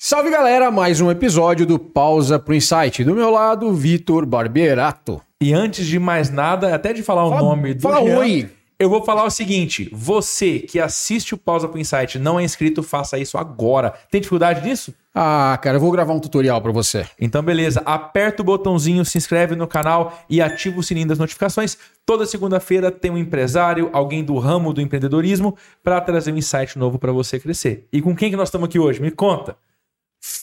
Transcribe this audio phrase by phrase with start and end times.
[0.00, 3.02] Salve galera, mais um episódio do Pausa pro Insight.
[3.02, 5.20] Do meu lado, Vitor Barberato.
[5.40, 8.48] E antes de mais nada, até de falar o Fala- nome do fala Jean, oi.
[8.78, 12.80] eu vou falar o seguinte: você que assiste o Pausa pro Insight não é inscrito,
[12.80, 13.92] faça isso agora.
[14.08, 14.94] Tem dificuldade disso?
[15.12, 17.04] Ah, cara, eu vou gravar um tutorial pra você.
[17.20, 17.82] Então, beleza.
[17.84, 21.76] Aperta o botãozinho, se inscreve no canal e ativa o sininho das notificações.
[22.06, 27.00] Toda segunda-feira tem um empresário, alguém do ramo do empreendedorismo, para trazer um insight novo
[27.00, 27.88] para você crescer.
[27.92, 29.02] E com quem que nós estamos aqui hoje?
[29.02, 29.56] Me conta.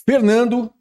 [0.08, 0.72] Fernando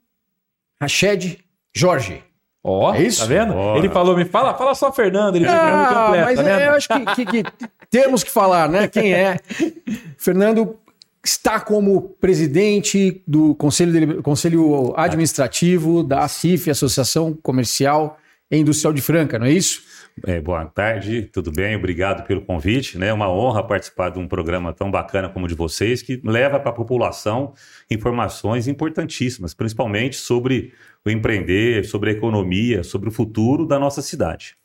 [0.81, 1.39] Rached
[1.75, 2.23] Jorge.
[2.67, 3.21] Ó, É isso?
[3.21, 3.53] tá vendo?
[3.53, 3.79] Bora.
[3.79, 6.89] Ele falou, me fala, fala só Fernando, ele Ah, completo, mas tá é, eu acho
[6.89, 7.51] que, que- que
[7.91, 8.89] temos que falar, né?
[8.89, 9.39] Quem é?
[10.17, 10.79] Fernando
[11.23, 18.19] está como presidente do Conselho, Deliber- Conselho Administrativo da ACIF, Associação Comercial
[18.51, 19.83] e Industrial de Franca, não é isso?
[20.23, 21.75] É, boa tarde, tudo bem?
[21.75, 22.97] Obrigado pelo convite.
[22.97, 23.09] né?
[23.09, 26.61] É uma honra participar de um programa tão bacana como o de vocês, que leva
[26.61, 27.53] para a população
[27.91, 30.73] informações importantíssimas, principalmente sobre
[31.05, 34.57] o empreender, sobre a economia, sobre o futuro da nossa cidade.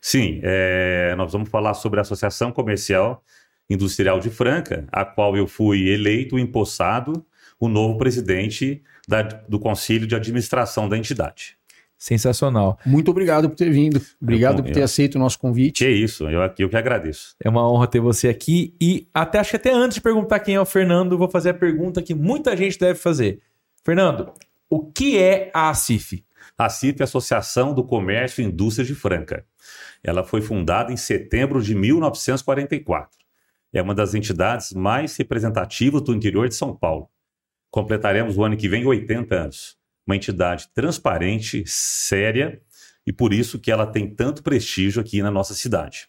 [0.00, 3.22] Sim, é, nós vamos falar sobre a Associação Comercial
[3.68, 7.24] Industrial de Franca, a qual eu fui eleito, empossado,
[7.58, 11.56] o novo presidente da- do Conselho de Administração da entidade.
[11.96, 12.78] Sensacional.
[12.84, 14.00] Muito obrigado por ter vindo.
[14.20, 15.84] Obrigado Eu- por ter eu- aceito o nosso Que convite.
[15.86, 17.34] é isso, eu, eu que agradeço.
[17.42, 18.74] É uma honra ter você aqui.
[18.80, 21.54] E até acho que até antes de perguntar quem é o Fernando, vou fazer a
[21.54, 23.40] pergunta que muita gente deve fazer.
[23.84, 24.32] Fernando,
[24.68, 26.24] o que é a ACIF?
[26.58, 29.44] A CIF é a Associação do Comércio e Indústria de Franca.
[30.02, 33.18] Ela foi fundada em setembro de 1944.
[33.72, 37.08] É uma das entidades mais representativas do interior de São Paulo.
[37.70, 39.76] Completaremos o ano que vem 80 anos.
[40.06, 42.60] Uma entidade transparente, séria
[43.06, 46.08] e por isso que ela tem tanto prestígio aqui na nossa cidade.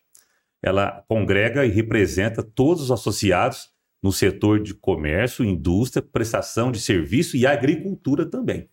[0.61, 3.69] Ela congrega e representa todos os associados
[4.01, 8.69] no setor de comércio, indústria, prestação de serviço e agricultura também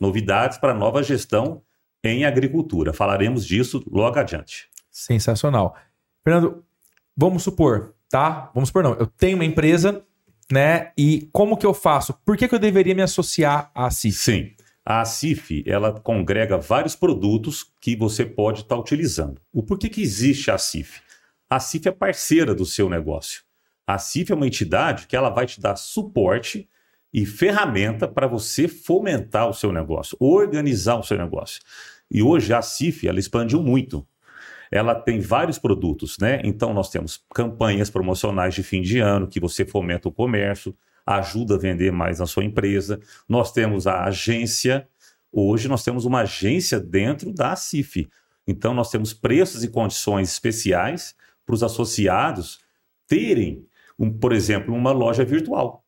[0.00, 1.62] novidades para a nova gestão
[2.02, 2.92] em agricultura.
[2.92, 4.68] Falaremos disso logo adiante.
[4.90, 5.76] Sensacional.
[6.22, 6.64] Fernando,
[7.16, 8.50] vamos supor, tá?
[8.54, 8.94] Vamos supor, não.
[8.94, 10.04] Eu tenho uma empresa,
[10.50, 10.92] né?
[10.96, 12.14] E como que eu faço?
[12.24, 14.16] Por que, que eu deveria me associar à ACIF?
[14.16, 14.50] Sim,
[14.88, 19.40] a CIF ela congrega vários produtos que você pode estar utilizando.
[19.52, 21.00] O porquê que existe a CIF?
[21.50, 23.42] A CIF é parceira do seu negócio.
[23.84, 26.68] A CIF é uma entidade que ela vai te dar suporte
[27.12, 31.60] e ferramenta para você fomentar o seu negócio, organizar o seu negócio.
[32.08, 34.06] E hoje a CIF ela expandiu muito.
[34.70, 36.40] Ela tem vários produtos, né?
[36.44, 40.76] Então nós temos campanhas promocionais de fim de ano que você fomenta o comércio,
[41.06, 43.00] ajuda a vender mais na sua empresa.
[43.28, 44.88] Nós temos a agência.
[45.30, 48.08] Hoje nós temos uma agência dentro da CIF.
[48.46, 51.14] Então nós temos preços e condições especiais
[51.44, 52.58] para os associados
[53.06, 53.64] terem,
[53.98, 55.84] um, por exemplo, uma loja virtual.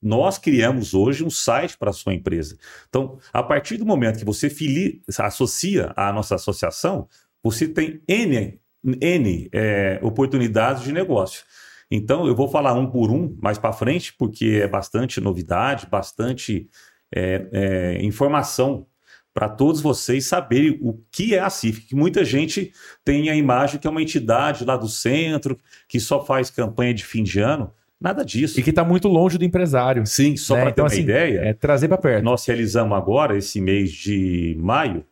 [0.00, 2.56] Nós criamos hoje um site para a sua empresa.
[2.88, 7.08] Então, a partir do momento que você fili- associa à nossa associação,
[7.42, 11.44] você tem N, N é, oportunidades de negócio.
[11.90, 16.68] Então, eu vou falar um por um mais para frente, porque é bastante novidade, bastante
[17.14, 18.86] é, é, informação
[19.32, 21.82] para todos vocês saberem o que é a CIF.
[21.82, 22.72] Que muita gente
[23.04, 25.56] tem a imagem que é uma entidade lá do centro,
[25.88, 27.72] que só faz campanha de fim de ano.
[28.00, 28.58] Nada disso.
[28.60, 30.04] E que está muito longe do empresário.
[30.06, 30.60] Sim, só né?
[30.62, 32.24] para Então, ter uma assim, ideia, É trazer para perto.
[32.24, 35.04] nós realizamos agora, esse mês de maio,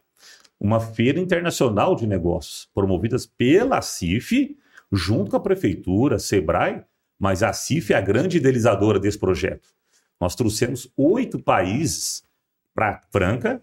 [0.58, 4.56] uma feira internacional de negócios, promovidas pela CIF,
[4.96, 6.82] junto com a prefeitura, Sebrae,
[7.18, 9.68] mas a CIF é a grande idealizadora desse projeto.
[10.20, 12.22] Nós trouxemos oito países
[12.74, 13.62] para Franca,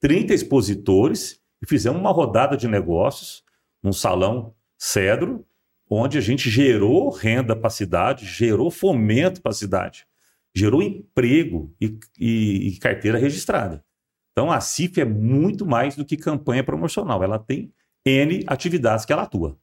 [0.00, 3.42] 30 expositores, e fizemos uma rodada de negócios
[3.82, 5.46] num salão Cedro,
[5.88, 10.06] onde a gente gerou renda para a cidade, gerou fomento para a cidade
[10.54, 13.84] gerou emprego e, e- e carteira registrada.
[14.32, 17.72] Então a CIF é muito mais do que campanha promocional, ela tem
[18.06, 19.58] N atividades que ela atua.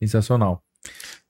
[0.00, 0.62] Sensacional.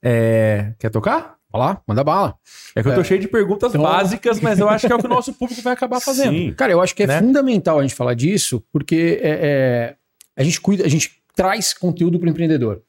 [0.01, 1.35] É, Quer tocar?
[1.51, 2.35] Vai lá, manda bala.
[2.73, 4.99] É que eu tô cheio de perguntas Então- básicas, mas eu acho que é o
[4.99, 6.31] que o nosso público vai acabar fazendo.
[6.33, 7.19] Sim, Cara, eu acho que é Né?
[7.19, 9.95] fundamental a gente falar disso, porque é, é,
[10.37, 12.81] a gente cuida, a gente traz conteúdo para o empreendedor.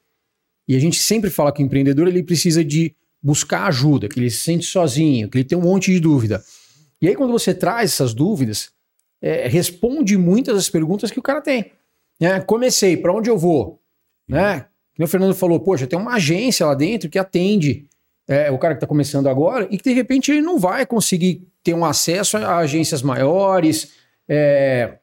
[0.65, 4.29] E a gente sempre fala que o empreendedor ele precisa de buscar ajuda, que ele
[4.29, 6.41] se sente sozinho, que ele tem um monte de dúvida.
[7.01, 8.71] E aí, quando você traz essas dúvidas,
[9.21, 11.71] é, responde muitas das perguntas que o cara tem.
[12.17, 12.39] Né?
[12.39, 13.81] Comecei, para onde eu vou?
[14.25, 14.65] Né?
[14.95, 17.85] Que o Fernando falou, poxa, tem uma agência lá dentro que atende
[18.27, 21.47] é, o cara que está começando agora e que de repente ele não vai conseguir
[21.63, 23.91] ter um acesso a agências maiores,
[24.29, 24.97] é,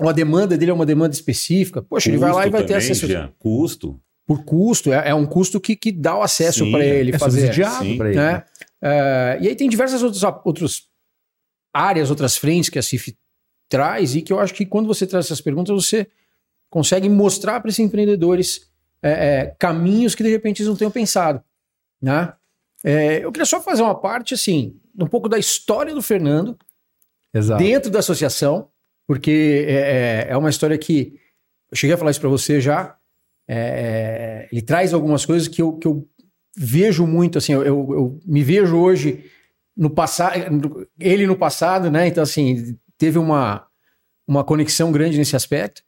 [0.00, 1.82] uma demanda dele é uma demanda específica.
[1.82, 4.00] Poxa, ele vai lá e vai ter também, acesso Jean, custo.
[4.26, 7.40] por custo, é, é um custo que, que dá o acesso para ele É fazer.
[7.42, 8.16] subsidiado para ele.
[8.18, 8.42] né?
[8.82, 10.88] É, e aí tem diversas outros, outros
[11.74, 13.16] áreas, outras frentes que a CIF
[13.68, 16.06] traz e que eu acho que quando você traz essas perguntas, você
[16.70, 18.68] consegue mostrar para esses empreendedores
[19.02, 21.42] é, é, caminhos que de repente eles não tenham pensado.
[22.00, 22.32] Né?
[22.84, 26.56] É, eu queria só fazer uma parte assim, um pouco da história do Fernando
[27.32, 27.62] Exato.
[27.62, 28.68] dentro da associação,
[29.06, 31.18] porque é, é, é uma história que
[31.70, 32.96] eu cheguei a falar isso para você já.
[33.48, 36.08] É, ele traz algumas coisas que eu, que eu
[36.56, 39.30] vejo muito, assim, eu, eu, eu me vejo hoje
[39.76, 42.08] no passado, ele no passado, né?
[42.08, 43.66] Então, assim, teve uma,
[44.26, 45.82] uma conexão grande nesse aspecto.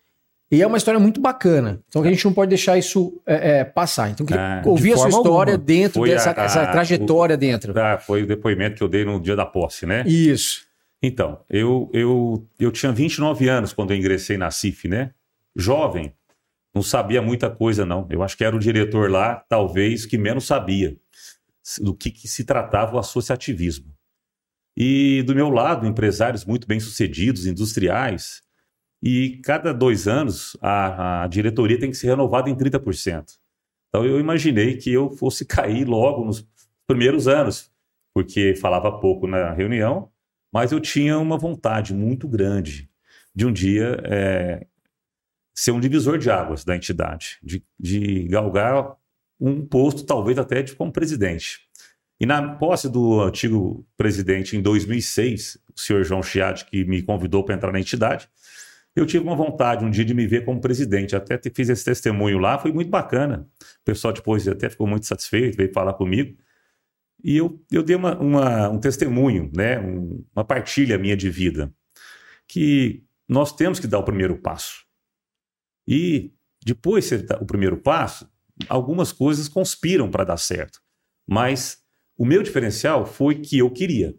[0.51, 1.83] E é uma história muito bacana.
[1.89, 4.09] Então a gente não pode deixar isso é, é, passar.
[4.11, 5.59] Então, queria Ah, ouvir a sua história alguma.
[5.67, 7.79] dentro Foi dessa a- essa trajetória dentro.
[7.79, 10.05] Ah, foi o depoimento que eu dei no dia da posse, né?
[10.07, 10.67] Isso.
[11.03, 15.11] Então, eu, eu, eu tinha 29 anos quando eu ingressei na CIF, né?
[15.55, 16.15] Jovem,
[16.75, 18.07] não sabia muita coisa, não.
[18.11, 20.97] Eu acho que era o diretor lá, talvez, que menos sabia
[21.81, 23.93] do que, que se tratava o associativismo.
[24.77, 28.41] E do meu lado, empresários muito bem-sucedidos, industriais,
[29.03, 33.39] e cada dois anos a, a diretoria tem que ser renovada em 30%.
[33.89, 36.47] Então eu imaginei que eu fosse cair logo nos
[36.87, 37.71] primeiros anos,
[38.15, 40.11] porque falava pouco na reunião,
[40.53, 42.91] mas eu tinha uma vontade muito grande
[43.35, 44.67] de um dia é,
[45.55, 48.97] ser um divisor de águas da entidade, de, de galgar
[49.41, 51.61] um posto, talvez até de como presidente.
[52.21, 57.45] E na posse do antigo presidente em 2006, o senhor João Chiatti, que me convidou
[57.45, 58.29] para entrar na entidade,
[58.99, 61.15] eu tive uma vontade um dia de me ver como presidente.
[61.17, 63.49] Até fiz esse testemunho lá, foi muito bacana.
[63.81, 66.37] O pessoal depois até ficou muito satisfeito, veio falar comigo.
[67.23, 69.79] E eu, eu dei uma, uma- um testemunho, né?
[69.81, 71.73] um- uma partilha minha de vida,
[72.47, 74.85] que nós temos que dar o primeiro passo.
[75.87, 76.33] E
[76.65, 78.31] depois de o primeiro passo,
[78.69, 80.81] algumas coisas conspiram para dar certo.
[81.27, 81.79] Mas
[82.17, 84.15] o meu diferencial foi que eu queria.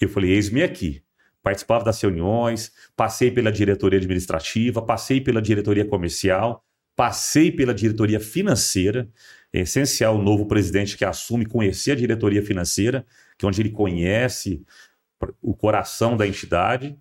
[0.00, 1.02] Eu falei, eis-me aqui.
[1.42, 9.08] Participava das reuniões, passei pela diretoria administrativa, passei pela diretoria comercial, passei pela diretoria financeira.
[9.52, 13.04] É essencial o novo presidente que assume conhecer a diretoria financeira,
[13.36, 14.64] que é onde ele conhece
[15.40, 16.96] o coração da entidade.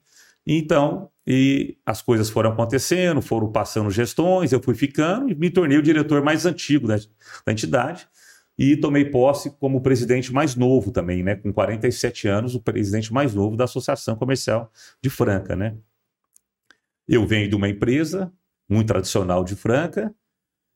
[0.45, 5.77] Então, e as coisas foram acontecendo, foram passando gestões, eu fui ficando e me tornei
[5.77, 6.97] o diretor mais antigo da,
[7.45, 8.07] da entidade
[8.57, 11.35] e tomei posse como presidente mais novo também, né?
[11.35, 14.71] Com 47 anos, o presidente mais novo da Associação Comercial
[15.01, 15.75] de Franca, né?
[17.07, 18.31] Eu venho de uma empresa
[18.69, 20.13] muito tradicional de Franca,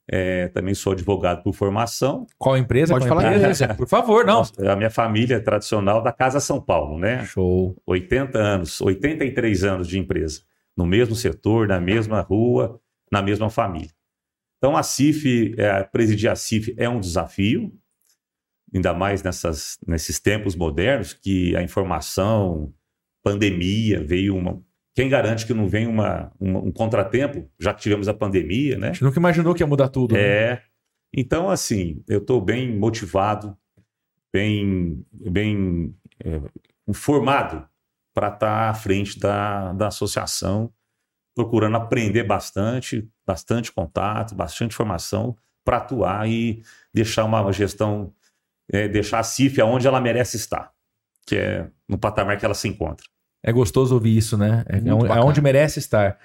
[0.08, 2.28] é, também sou advogado por formação.
[2.38, 2.94] Qual empresa?
[2.94, 3.74] Pode Qual falar empresa?
[3.74, 4.36] Por favor, não.
[4.36, 7.26] Nossa, a minha família é tradicional da Casa São Paulo, né?
[7.26, 7.76] Show.
[7.88, 10.42] 80 anos, 83 anos de empresa,
[10.78, 12.80] no mesmo setor, na mesma rua,
[13.12, 13.90] na mesma família.
[14.66, 17.72] Então a CIF, é, presidir a CIF é um desafio,
[18.74, 22.74] ainda mais nessas, nesses tempos modernos que a informação,
[23.24, 24.60] pandemia, veio uma.
[24.96, 28.90] Quem garante que não vem uma, uma- um contratempo, já que tivemos a pandemia, né?
[28.90, 30.16] A gente nunca imaginou que ia mudar tudo.
[30.16, 30.20] né?
[30.22, 30.62] É.
[31.16, 33.56] Então, assim, eu estou bem motivado,
[34.34, 36.42] bem, bem é,
[36.88, 37.70] informado
[38.16, 40.74] para estar à frente da, da associação,
[41.36, 48.14] procurando aprender bastante, bastante contato, bastante informação para atuar e deixar uma gestão,
[48.72, 50.72] é, deixar a CIF aonde ela merece estar,
[51.28, 53.06] que é no patamar que ela se encontra.
[53.44, 54.64] É gostoso ouvir isso, né?
[54.68, 56.18] É, é onde- onde merece estar.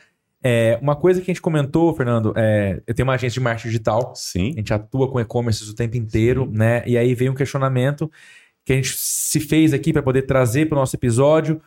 [0.42, 3.68] É, uma coisa que a gente comentou, Fernando, é, eu tenho uma agência de marketing
[3.68, 4.52] digital, Sim.
[4.54, 6.82] a gente atua com e-commerce o tempo inteiro, né?
[6.86, 8.10] E aí veio um questionamento
[8.64, 11.60] que a gente se fez aqui para poder trazer para o nosso episódio.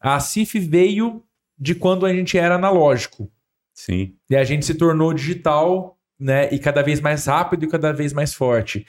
[0.00, 1.24] A CIF veio
[1.60, 3.30] de quando a gente era analógico.
[3.74, 4.16] Sim.
[4.30, 6.48] E a gente se tornou digital, né?
[6.50, 8.86] E cada vez mais rápido e cada vez mais forte.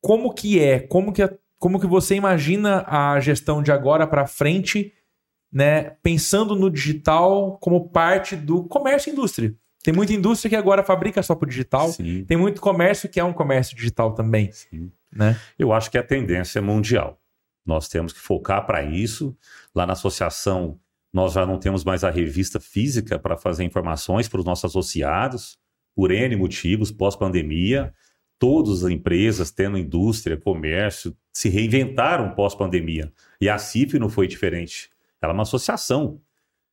[0.00, 0.78] Como que é?
[0.78, 4.94] Como que, como que você imagina a gestão de agora para frente,
[5.52, 5.96] né?
[6.02, 9.54] Pensando no digital como parte do comércio e indústria.
[9.82, 11.88] Tem muita indústria que agora fabrica só para digital.
[11.88, 12.24] Sim.
[12.24, 14.92] Tem muito comércio que é um comércio digital também, sim.
[15.10, 15.36] né?
[15.58, 17.20] Eu acho que a tendência é mundial.
[17.64, 19.36] Nós temos que focar para isso.
[19.74, 20.78] Lá na associação,
[21.12, 25.58] nós já não temos mais a revista física para fazer informações para os nossos associados,
[25.94, 27.92] por N motivos, pós-pandemia.
[28.38, 33.12] Todas as empresas, tendo indústria, comércio, se reinventaram pós-pandemia.
[33.40, 34.90] E a CIF não foi diferente.
[35.20, 36.20] Ela é uma associação.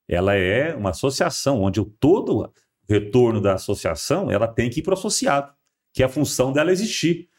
[0.08, 2.51] Ela é uma associação onde o todo
[2.88, 5.51] retorno da associação ela tem que ir para o associado,
[5.92, 7.30] que é a função dela existir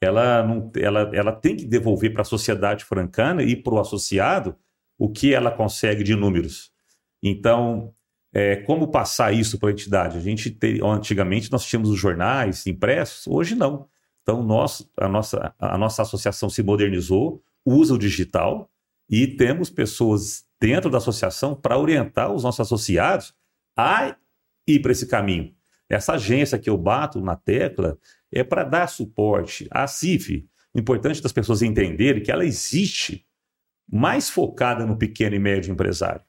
[0.00, 4.56] ela, não, ela, ela tem que devolver para a sociedade francana e para o associado
[4.98, 6.70] o que ela consegue de números.
[7.22, 7.94] Então,
[8.32, 10.18] é, como passar isso para a entidade?
[10.18, 13.88] A gente te- antigamente nós tínhamos os jornais impressos, hoje não.
[14.22, 18.70] Então, nós, a, nossa, a nossa associação se modernizou, usa o digital
[19.10, 23.34] E temos pessoas dentro da associação para orientar os nossos associados
[23.76, 24.16] a
[24.66, 25.54] ir para esse caminho.
[25.88, 27.96] Essa agência que eu bato na tecla
[28.30, 30.46] é para dar suporte à CIF.
[30.74, 33.24] O importante das pessoas entenderem que ela existe
[33.90, 36.22] mais focada no pequeno e médio empresário.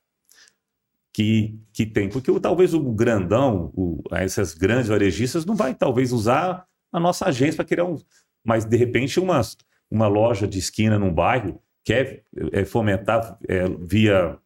[1.11, 6.65] Que, que tem, porque talvez o grandão, o, essas grandes varejistas, não vai talvez usar
[6.91, 7.97] a nossa agência para criar um.
[8.43, 9.41] Mas, de repente, uma,
[9.91, 14.37] uma loja de esquina num bairro quer é, fomentar é, via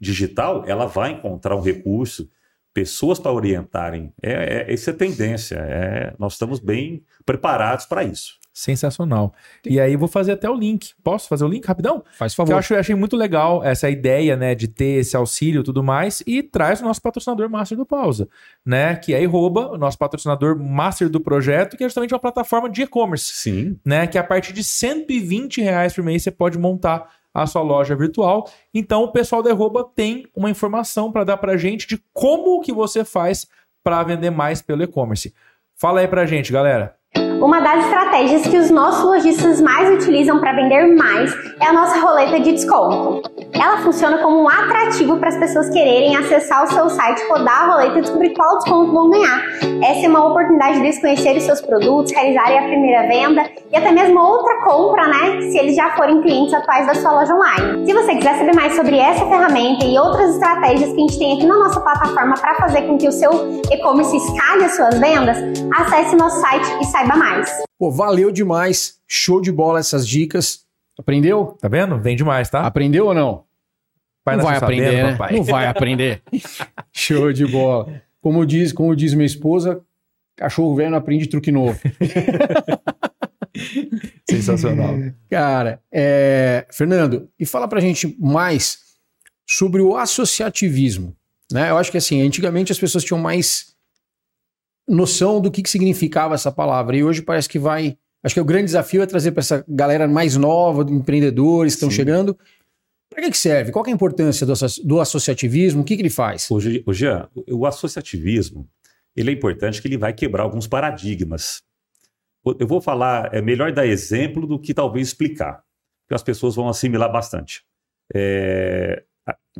[0.00, 2.30] digital, ela vai encontrar um recurso,
[2.72, 4.12] pessoas para orientarem.
[4.22, 5.56] É, é, essa é a tendência.
[5.56, 8.38] É, nós estamos bem preparados para isso.
[8.54, 9.34] Sensacional.
[9.66, 10.92] E aí vou fazer até o link.
[11.02, 12.04] Posso fazer o link rapidão?
[12.16, 12.52] Faz favor.
[12.52, 15.82] eu, acho, eu achei muito legal essa ideia, né, de ter esse auxílio e tudo
[15.82, 18.28] mais e traz o nosso patrocinador master do Pausa,
[18.64, 22.70] né, que é Arroba, o nosso patrocinador master do projeto, que é justamente uma plataforma
[22.70, 23.32] de e-commerce.
[23.34, 23.76] Sim.
[23.84, 27.96] Né, que a partir de 120 reais por mês você pode montar a sua loja
[27.96, 28.48] virtual.
[28.72, 32.72] Então o pessoal da Arroba tem uma informação para dar pra gente de como que
[32.72, 33.48] você faz
[33.82, 35.34] para vender mais pelo e-commerce.
[35.74, 36.94] Fala aí pra gente, galera.
[37.44, 42.00] Uma das estratégias que os nossos lojistas mais utilizam para vender mais é a nossa
[42.00, 43.20] roleta de desconto.
[43.52, 47.66] Ela funciona como um atrativo para as pessoas quererem acessar o seu site, rodar a
[47.66, 49.42] roleta e descobrir qual desconto vão ganhar.
[49.82, 53.92] Essa é uma oportunidade de eles conhecerem seus produtos, realizarem a primeira venda e até
[53.92, 55.42] mesmo outra compra, né?
[55.42, 57.86] Se eles já forem clientes atuais da sua loja online.
[57.86, 61.36] Se você quiser saber mais sobre essa ferramenta e outras estratégias que a gente tem
[61.36, 63.30] aqui na nossa plataforma para fazer com que o seu
[63.70, 65.36] e-commerce escale as suas vendas,
[65.76, 67.33] acesse nosso site e saiba mais.
[67.78, 69.00] Pô, valeu demais.
[69.06, 70.64] Show de bola essas dicas.
[70.98, 71.56] Aprendeu?
[71.60, 72.00] Tá vendo?
[72.00, 72.60] Vem demais, tá?
[72.60, 73.44] Aprendeu ou não?
[74.24, 75.12] Pai não vai aprender, sabendo, né?
[75.12, 75.36] papai.
[75.36, 76.22] Não vai aprender.
[76.92, 78.02] Show de bola.
[78.20, 79.82] Como diz, como diz minha esposa,
[80.34, 81.78] cachorro velho não aprende truque novo.
[84.28, 84.94] Sensacional.
[85.28, 88.78] Cara, é, Fernando, e fala pra gente mais
[89.46, 91.14] sobre o associativismo.
[91.52, 91.70] Né?
[91.70, 93.73] Eu acho que assim, antigamente as pessoas tinham mais
[94.88, 96.96] noção do que, que significava essa palavra.
[96.96, 97.96] E hoje parece que vai.
[98.22, 101.76] Acho que o grande desafio é trazer para essa galera mais nova, de empreendedores que
[101.76, 101.96] estão Sim.
[101.96, 102.38] chegando.
[103.10, 103.70] Para que, que serve?
[103.70, 105.82] Qual que é a importância do, do associativismo?
[105.82, 106.50] O que, que ele faz?
[106.50, 108.68] Hoje, o Jean, o associativismo,
[109.14, 111.62] ele é importante que ele vai quebrar alguns paradigmas.
[112.58, 115.62] Eu vou falar, é melhor dar exemplo do que talvez explicar,
[116.02, 117.62] porque as pessoas vão assimilar bastante.
[118.12, 119.04] É,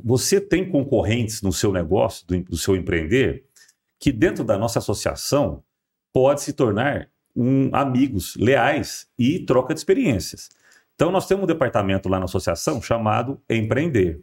[0.02, 3.45] você tem concorrentes no seu negócio, do, do seu empreender,
[4.04, 5.64] que dentro da nossa associação
[6.12, 10.50] pode se tornar um, amigos leais e troca de experiências.
[10.94, 14.16] Então, nós temos um departamento lá na associação chamado Empreender.
[14.18, 14.23] O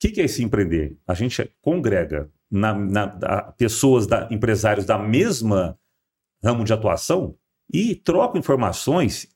[0.00, 0.98] que, que é esse empreender?
[1.06, 5.78] A gente congrega na, na- da- pessoas, da, empresários da mesma
[6.42, 7.36] ramo de atuação
[7.72, 9.28] e trocam informações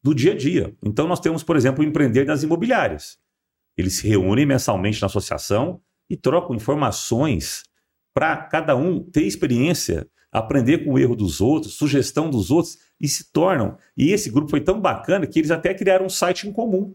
[0.00, 0.72] do dia a dia.
[0.84, 3.18] Então, nós temos, por exemplo, o empreender das imobiliárias.
[3.76, 7.64] Eles se reúnem mensalmente na associação e trocam informações
[8.20, 13.08] para cada um ter experiência, aprender com o erro dos outros, sugestão dos outros e
[13.08, 13.78] se tornam.
[13.96, 16.92] E esse grupo foi tão bacana que eles até criaram um site em comum.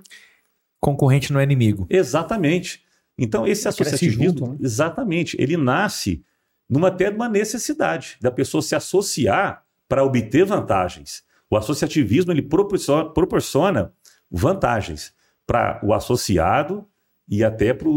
[0.79, 1.88] Concorrente não é inimigo.
[1.89, 2.84] Exatamente.
[3.17, 4.58] Então, esse associativismo, junto, né?
[4.62, 6.24] exatamente, ele nasce
[6.70, 11.24] numa até uma necessidade da pessoa se associar para obter vantagens.
[11.50, 13.91] O associativismo ele proporciona, proporciona
[14.29, 15.12] vantagens
[15.48, 16.88] para o associado
[17.27, 17.88] e até para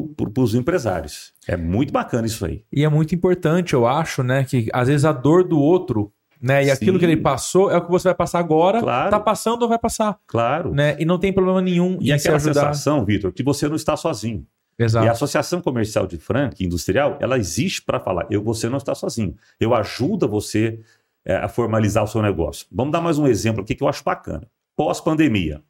[0.42, 1.32] os empresários.
[1.47, 2.64] É muito bacana isso aí.
[2.73, 4.44] E é muito importante, eu acho, né?
[4.44, 6.64] Que às vezes a dor do outro, né?
[6.64, 6.99] E aquilo Sim.
[7.00, 8.80] que ele passou é o que você vai passar agora.
[8.80, 9.11] Claro.
[9.11, 10.73] Tá passando ou vai passar, Claro.
[10.73, 10.97] né?
[10.99, 12.54] E não tem problema nenhum E em se aquela ajudar.
[12.75, 14.47] sensação, Vitor, que você não está sozinho.
[14.78, 15.04] Exato.
[15.04, 18.94] E a Associação Comercial de Franca Industrial, ela existe para falar, eu, você não está
[18.94, 19.35] sozinho.
[19.58, 20.78] Eu ajudo você
[21.26, 22.64] é, a formalizar o seu negócio.
[22.70, 24.47] Vamos dar mais um exemplo aqui que eu acho bacana.
[24.76, 25.61] Pós-pandemia,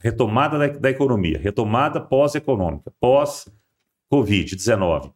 [0.00, 5.12] retomada da, da economia, retomada pós-econômica, pós-Covid-19.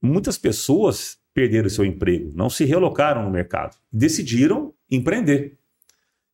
[0.00, 5.58] Muitas pessoas perderam seu emprego, não se relocaram no mercado, decidiram empreender.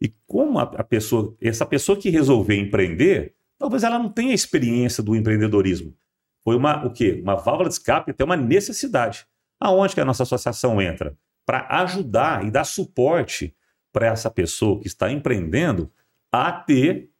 [0.01, 5.03] E como a, a pessoa, essa pessoa que resolveu empreender, talvez ela não tenha experiência
[5.03, 5.95] do empreendedorismo.
[6.43, 7.21] Foi uma o quê?
[7.23, 9.27] Uma válvula de escape, até uma necessidade.
[9.59, 11.17] Aonde que a nossa associação entra?
[11.47, 13.55] Para ajudar e dar suporte
[13.93, 15.91] para essa pessoa que está empreendendo
[16.33, 17.11] a ter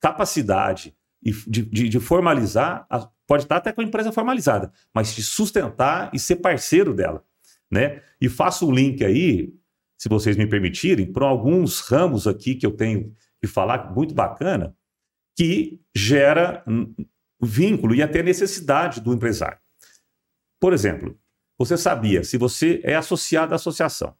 [0.00, 2.86] capacidade de, de- de formalizar,
[3.26, 7.24] pode estar até com a empresa formalizada, mas de sustentar e ser parceiro dela.
[7.70, 8.02] Né?
[8.20, 9.52] E faço o link aí,
[9.98, 14.74] se vocês me permitirem, para alguns ramos aqui que eu tenho que falar, muito bacana,
[15.36, 16.64] que gera
[17.40, 19.58] vínculo e até necessidade do empresário.
[20.60, 21.18] Por exemplo,
[21.58, 24.16] você sabia, se você é associado à associação,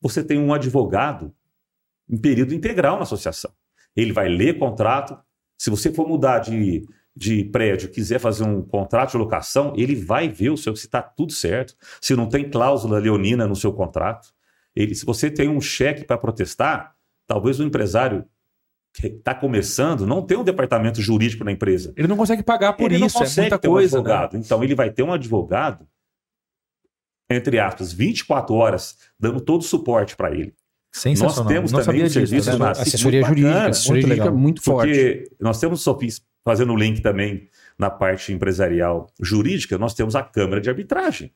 [0.00, 1.34] você tem um advogado
[2.08, 3.52] em período integral na associação.
[3.96, 5.18] Ele vai ler contrato,
[5.56, 10.28] Se você for mudar de, de prédio, quiser fazer um contrato de locação, ele vai
[10.28, 11.74] ver o seu se está tudo certo.
[12.00, 14.28] Se não tem cláusula leonina no seu contrato.
[14.74, 16.94] Ele, se você tem um cheque para protestar,
[17.26, 18.24] talvez o empresário
[18.94, 21.92] que está começando não tem um departamento jurídico na empresa.
[21.96, 23.96] Ele não consegue pagar por ele isso, não é consegue muita ter coisa.
[23.96, 24.36] um advogado.
[24.36, 25.88] Então ele vai ter um advogado,
[27.30, 30.54] entre aspas, 24 horas, dando todo o suporte para ele.
[31.06, 31.14] Né?
[31.16, 31.44] Sensacional.
[31.44, 32.14] Nós temos não também sabia disso.
[32.14, 32.60] serviço tá vendo?
[32.64, 34.38] na- Assessoria muito jurídica, bacana, assessoria muito jurídica legal.
[34.38, 34.88] muito forte.
[34.92, 40.22] Porque nós temos, Sofis, fazendo o link também na parte empresarial jurídica, nós temos a
[40.22, 41.32] Câmara de Arbitragem.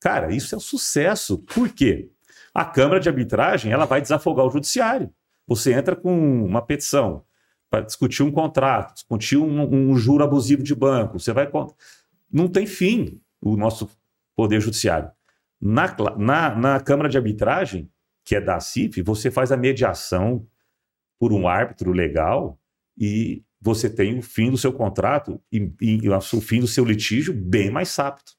[0.00, 1.38] Cara, isso é um sucesso.
[1.38, 2.10] Por quê?
[2.54, 5.10] A Câmara de Arbitragem ela vai desafogar o judiciário.
[5.46, 7.24] Você entra com uma petição
[7.70, 11.18] para discutir um contrato, discutir um, um juro abusivo de banco.
[11.18, 11.48] Você vai.
[12.30, 13.88] Não tem fim o nosso
[14.34, 15.10] Poder Judiciário.
[15.60, 17.88] Na, na, na Câmara de Arbitragem,
[18.24, 20.46] que é da CIF, você faz a mediação
[21.18, 22.58] por um árbitro legal
[22.96, 27.32] e você tem o fim do seu contrato e, e o fim do seu litígio
[27.32, 28.32] bem mais rápido.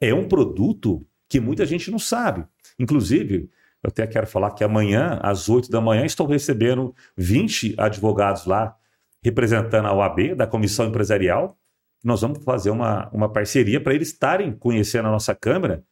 [0.00, 2.44] É um produto que muita gente não sabe.
[2.78, 3.50] Inclusive,
[3.82, 8.76] eu até quero falar que amanhã, às 8 da manhã, estou recebendo 20 advogados lá,
[9.22, 11.58] representando a OAB, da Comissão Empresarial.
[12.02, 15.84] Nós vamos fazer uma, uma parceria para eles estarem conhecendo a nossa Câmara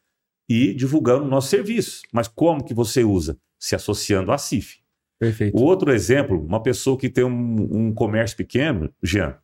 [0.49, 2.03] e divulgando o nosso serviço.
[2.13, 3.39] Mas como que você usa?
[3.59, 4.79] Se associando à CIF.
[5.19, 5.57] Perfeito.
[5.57, 9.37] O outro exemplo, uma pessoa que tem um, um comércio pequeno, Jean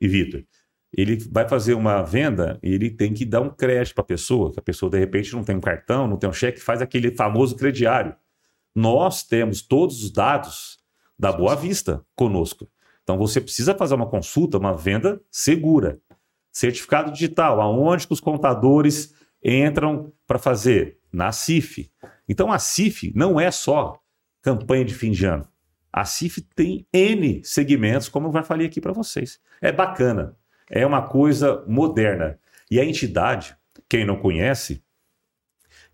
[0.00, 0.42] e Vitor,
[0.92, 4.52] ele vai fazer uma venda e ele tem que dar um crédito para a pessoa,
[4.52, 7.14] que a pessoa de repente não tem um cartão, não tem um cheque, faz aquele
[7.14, 8.16] famoso crediário.
[8.74, 10.78] Nós temos todos os dados
[11.18, 12.68] da Boa Vista conosco.
[13.02, 16.00] Então você precisa fazer uma consulta, uma venda segura.
[16.52, 20.98] Certificado digital, aonde que os contadores entram para fazer?
[21.12, 21.90] Na CIF.
[22.28, 24.00] Então a CIF não é só
[24.42, 25.46] campanha de fim de ano.
[25.92, 29.40] A CIF tem N segmentos, como eu já falei aqui para vocês.
[29.60, 30.36] É bacana,
[30.70, 32.38] é uma coisa moderna.
[32.70, 33.56] E a entidade,
[33.88, 34.82] quem não conhece,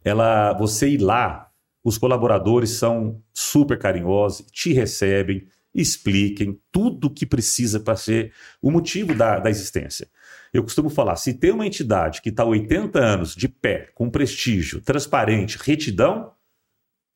[0.04, 1.50] ela, você ir lá,
[1.82, 8.70] os colaboradores são super carinhosos, te recebem, expliquem tudo o que precisa para ser o
[8.70, 10.08] motivo da, da existência.
[10.56, 14.80] Eu costumo falar, se tem uma entidade que está 80 anos de pé, com prestígio,
[14.80, 16.32] transparente, retidão,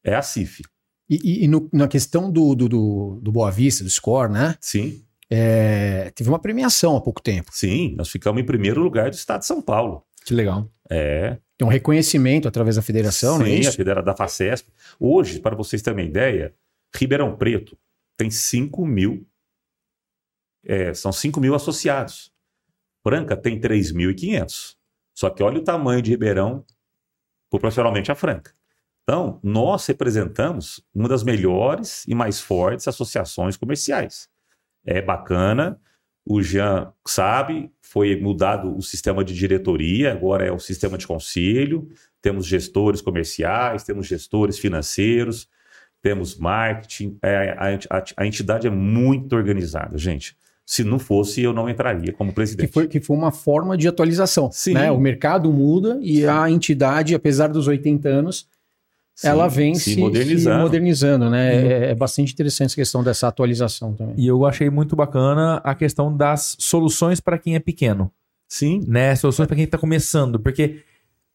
[0.04, 0.62] é a CIF.
[1.08, 4.56] E, e- no- na questão do, do, do, do Boa Vista, do score, né?
[4.60, 7.50] Sim, É, teve uma premiação há pouco tempo.
[7.52, 10.04] sim, nós ficamos em primeiro lugar do estado de São Paulo.
[10.24, 10.68] Que legal.
[10.90, 13.72] É, Tem um reconhecimento através da federação, não é Sim, a isso?
[13.76, 14.68] federa da FACESP.
[14.98, 16.52] Hoje, para vocês terem uma ideia,
[16.94, 17.78] Ribeirão Preto
[18.18, 19.26] tem 5 mil,
[20.64, 22.30] é, são 5 mil associados.
[23.02, 24.76] Franca tem 3.500.
[25.14, 26.64] Só que olha o tamanho de Ribeirão
[27.50, 28.52] proporcionalmente a Franca.
[29.02, 34.28] Então, nós representamos uma das melhores e mais fortes associações comerciais.
[34.86, 35.80] É bacana,
[36.24, 41.88] o Jean sabe, foi mudado o sistema de diretoria, agora é o sistema de conselho,
[42.22, 45.48] temos gestores comerciais, temos gestores financeiros,
[46.02, 47.18] temos marketing.
[47.22, 50.36] É, a, a- a entidade é muito organizada, gente.
[50.70, 52.72] Se não fosse, eu não entraria como Que presidente.
[52.72, 54.48] foi, que foi uma forma de atualização.
[54.52, 54.74] Sim.
[54.74, 54.88] Né?
[54.88, 58.46] O mercado muda e a entidade, apesar dos 80 anos,
[59.16, 60.56] Sim, ela vem se, se modernizando.
[60.58, 61.56] se modernizando, né?
[61.56, 64.14] É, é bastante interessante essa questão dessa atualização também.
[64.16, 68.08] E eu achei muito bacana a questão das soluções para quem é pequeno,
[68.46, 69.16] Sim, né?
[69.16, 70.84] Soluções para quem está começando, porque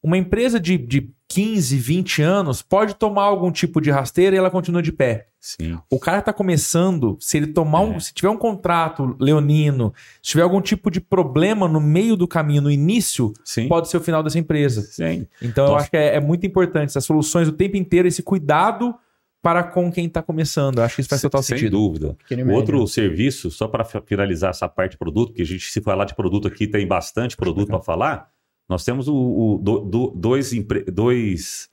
[0.02, 4.50] uma empresa de, de 15, 20 anos pode tomar algum tipo de rasteira e ela
[4.50, 5.28] continua de pé.
[5.40, 5.78] sim.
[5.90, 8.00] O cara tá começando, se ele tomar um, É.
[8.00, 12.62] se tiver um contrato leonino, se tiver algum tipo de problema no meio do caminho,
[12.62, 13.68] no início, Sim.
[13.68, 14.82] pode ser o final dessa empresa.
[14.82, 15.26] Sim.
[15.40, 15.82] Então eu Nossa.
[15.82, 18.94] acho que é, é muito importante essas soluções o tempo inteiro, esse cuidado
[19.42, 20.78] para com quem tá começando.
[20.78, 21.72] Eu acho que isso faz total Sem sentido.
[21.78, 22.14] dúvida.
[22.18, 22.60] Pequeno e O médio.
[22.60, 26.06] outro serviço, só para fi- finalizar essa parte de produto, que a gente, se falar
[26.06, 28.28] de produto aqui, tem bastante produto para falar.
[28.68, 30.50] Nós temos o, o- do- do- dois,
[30.92, 31.68] dois,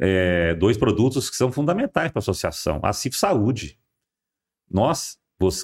[0.00, 2.80] é, dois produtos que são fundamentais para a associação.
[2.82, 3.78] A CIF Saúde.
[4.70, 5.18] Nós,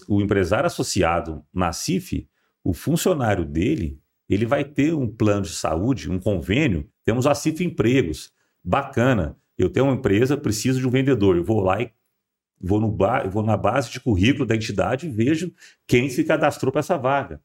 [0.08, 2.28] o empresário associado na CIF,
[2.64, 6.88] o funcionário dele, ele vai ter um plano de saúde, um convênio.
[7.04, 8.32] Temos a CIF Empregos.
[8.64, 9.36] Bacana.
[9.56, 11.36] Eu tenho uma empresa, preciso de um vendedor.
[11.36, 11.92] Eu vou lá e
[12.60, 15.52] vou, no ba- vou na base de currículo da entidade e vejo
[15.86, 17.40] quem se cadastrou para essa vaga.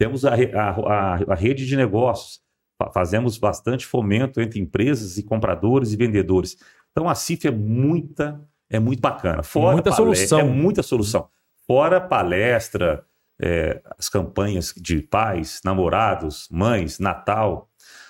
[0.00, 2.40] Temos a, a- a- rede de negócios.
[2.82, 6.56] Fa- Fazemos bastante fomento entre empresas e compradores e vendedores.
[6.90, 9.42] Então a CIF é muita, é muito bacana.
[9.42, 10.40] Fora Muita solução.
[10.40, 11.28] É muita solução.
[11.66, 13.04] Fora palestra,
[13.38, 17.68] é, as campanhas de pais, namorados, mães, Natal.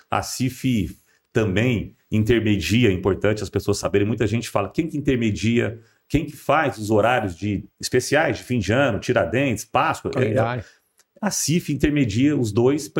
[0.08, 0.96] A CIF
[1.32, 4.06] também intermedia, é importante as pessoas saberem.
[4.06, 8.58] Muita gente fala, quem que intermedia quem que faz os horários de especiais de fim
[8.58, 10.10] de ano, Tiradentes, Páscoa?
[10.10, 10.64] É, Calendário.
[11.20, 12.90] A CIF intermedia os dois,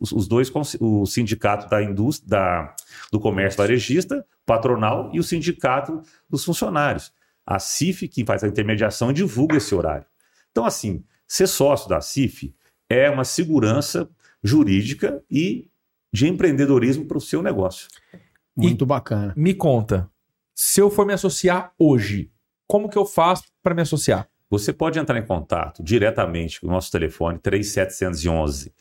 [0.00, 2.76] os dois o sindicato da indústria, da,
[3.12, 7.12] do comércio varejista, patronal e o sindicato dos funcionários.
[7.44, 10.06] A CIF, que faz a intermediação, divulga esse horário.
[10.50, 12.54] Então, assim, ser sócio da CIF
[12.88, 14.08] é uma segurança
[14.42, 15.68] jurídica e
[16.12, 17.88] de empreendedorismo para o seu negócio.
[18.56, 19.34] Muito bacana.
[19.36, 20.10] Me conta,
[20.54, 22.30] se eu for me associar hoje,
[22.66, 24.29] como que eu faço para me associar?
[24.50, 28.74] Você pode entrar em contato diretamente com o nosso telefone 3711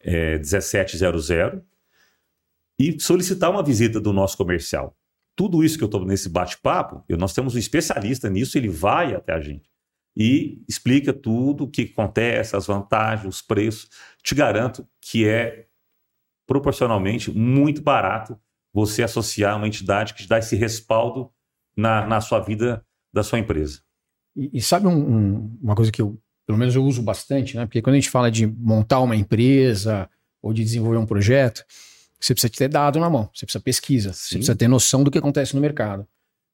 [0.00, 1.00] é, 1700
[2.78, 4.96] e solicitar uma visita do nosso comercial.
[5.34, 9.32] Tudo isso que eu estou nesse bate-papo, nós temos um especialista nisso, ele vai até
[9.32, 9.68] a gente
[10.16, 13.88] e explica tudo o que acontece, as vantagens, os preços.
[14.22, 15.66] Te garanto que é
[16.46, 18.38] proporcionalmente muito barato
[18.72, 21.32] você associar uma entidade que te dá esse respaldo
[21.76, 23.80] na, na sua vida da sua empresa.
[24.38, 27.66] E, e sabe um- um- uma coisa que eu, pelo menos eu uso bastante, né?
[27.66, 30.08] Porque quando a gente fala de montar uma empresa
[30.40, 31.64] ou de desenvolver um projeto,
[32.20, 34.34] você precisa ter dado na mão, você precisa pesquisa, você Sim.
[34.36, 36.06] precisa ter noção do que acontece no mercado.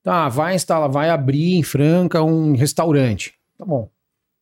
[0.03, 3.35] Tá, vai instalar, vai abrir em Franca um restaurante.
[3.59, 3.90] Tá bom.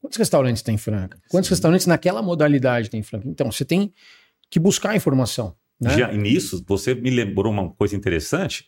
[0.00, 1.18] Quantos restaurantes tem em Franca?
[1.28, 1.55] Quantos Sim.
[1.55, 3.28] restaurantes naquela modalidade tem em Franca?
[3.28, 3.92] Então, você tem
[4.50, 5.55] que buscar informação.
[5.81, 5.96] Né?
[5.96, 8.66] Já, e nisso, você me lembrou uma coisa interessante,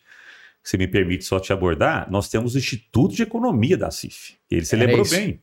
[0.65, 4.37] se me permite só te abordar, nós temos o Instituto de Economia da CIF.
[4.51, 5.15] Ele se Era lembrou isso.
[5.15, 5.41] bem.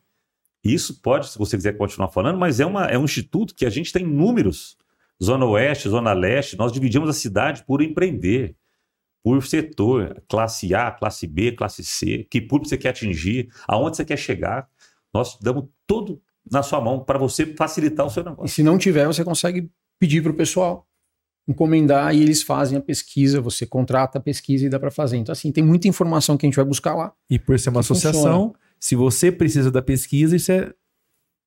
[0.63, 3.69] Isso pode, se você quiser continuar falando, mas é, uma, é um instituto que a
[3.69, 4.77] gente tem números.
[5.23, 8.55] Zona Oeste, Zona Leste, nós dividimos a cidade por empreender,
[9.23, 14.05] por setor, classe A, classe B, classe C, que público você quer atingir, aonde você
[14.05, 14.67] quer chegar.
[15.13, 18.55] Nós damos tudo na sua mão para você facilitar o seu E negócio.
[18.55, 20.87] se não tiver, você consegue pedir para o pessoal
[21.47, 25.17] encomendar e eles fazem a pesquisa, você contrata a pesquisa e dá para fazer.
[25.17, 27.11] Então, assim, tem muita informação que a gente vai buscar lá.
[27.29, 30.71] E por ser uma associação, se você precisa da pesquisa, isso é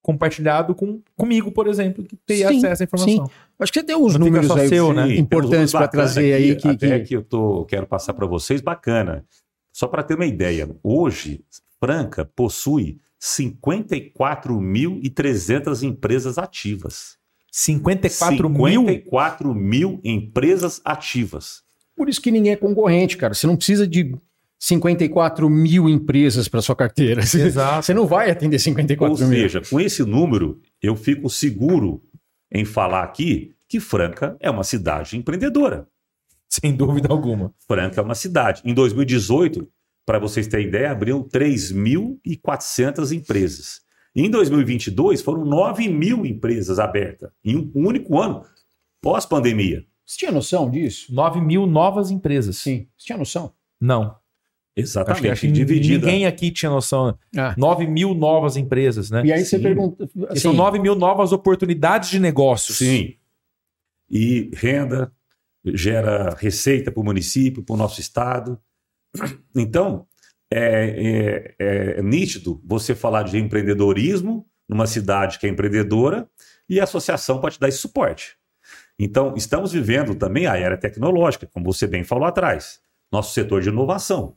[0.03, 3.31] compartilhado com, comigo, por exemplo, que tem Sim, acesso à informação.
[3.59, 5.07] Acho que você tem uns números só aí seu, né?
[5.07, 8.27] Sim, importantes para trazer aí aqui, que, até que- que eu tô, quero passar para
[8.27, 9.25] vocês, bacana.
[9.73, 11.43] Só para ter uma ideia, hoje
[11.81, 17.17] Franca possui 54.300 empresas ativas.
[17.57, 18.81] 54 mil?
[18.81, 21.63] 54 mil empresas ativas.
[21.95, 23.33] Por isso que ninguém é concorrente, cara.
[23.33, 24.13] Você não precisa de
[24.59, 27.21] 54 mil empresas para sua carteira.
[27.23, 27.87] Exato.
[27.87, 29.39] Você não vai atender 54 Ou mil.
[29.39, 32.03] seja, com esse número, eu fico seguro
[32.51, 35.87] em falar aqui que Franca é uma cidade empreendedora.
[36.49, 37.55] Sem dúvida alguma.
[37.69, 38.63] Franca é uma cidade.
[38.65, 39.69] Em 2018,
[40.05, 43.84] para vocês terem ideia, abriu 3.400 empresas.
[44.15, 48.45] Em 2022, foram 9 mil empresas abertas, em um único ano,
[49.01, 49.85] pós-pandemia.
[50.07, 51.13] Você tinha noção disso?
[51.13, 52.59] 9 mil novas empresas.
[52.59, 52.87] Sim.
[52.97, 53.53] Você tinha noção?
[53.81, 54.03] Não.
[54.03, 54.15] Acho
[54.75, 56.07] que, Exatamente, acho que dividida.
[56.07, 57.17] ninguém aqui tinha noção.
[57.37, 57.55] Ah.
[57.57, 59.23] 9 mil novas empresas, né?
[59.25, 59.63] E aí você Sim.
[59.63, 60.09] pergunta.
[60.29, 62.79] Assim, são 9 mil novas oportunidades de negócios.
[62.79, 63.15] Sim.
[64.11, 65.13] E renda
[65.65, 68.59] gera receita para o município, para o nosso estado.
[69.57, 70.07] Então,
[70.57, 76.29] é, é- é nítido você falar de empreendedorismo numa cidade que é empreendedora
[76.69, 78.37] e a associação pode dar esse suporte.
[78.99, 82.79] Então, estamos vivendo também a era tecnológica, como você bem falou atrás.
[83.13, 84.37] Nosso setor de inovação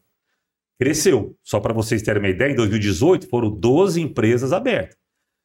[0.79, 1.37] cresceu.
[1.43, 4.97] Só para vocês terem uma ideia, em 2018 foram 12 empresas abertas.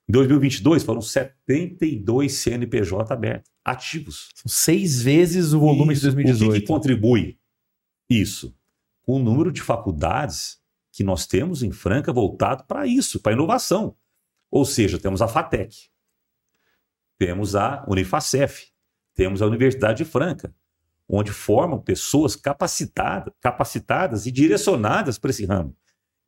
[0.08, 4.28] Em 2022 foram 72 CNPJ abertos, ativos.
[4.34, 6.02] São seis vezes o volume Isso.
[6.02, 6.60] de O que 2018.
[6.60, 7.38] que, contribui
[8.10, 8.54] isso?
[9.02, 10.58] Com o número de faculdades
[10.92, 13.96] que nós temos em Franca voltado para isso, para inovação.
[14.50, 15.88] Ou seja, temos a FATEC,
[17.18, 18.68] temos a Unifacef,
[19.14, 20.54] temos a Universidade de Franca,
[21.08, 25.74] onde formam pessoas capacitadas, capacitadas e direcionadas para esse ramo.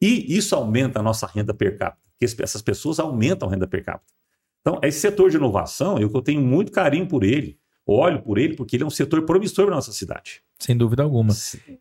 [0.00, 3.85] E isso aumenta a nossa renda per capita, porque essas pessoas aumentam a renda per
[3.85, 4.12] capita.
[4.61, 8.54] Então, esse setor de inovação, eu, eu tenho muito carinho por ele, olho por ele,
[8.54, 10.42] porque ele é um setor promissor para nossa cidade.
[10.58, 11.34] Sem dúvida alguma.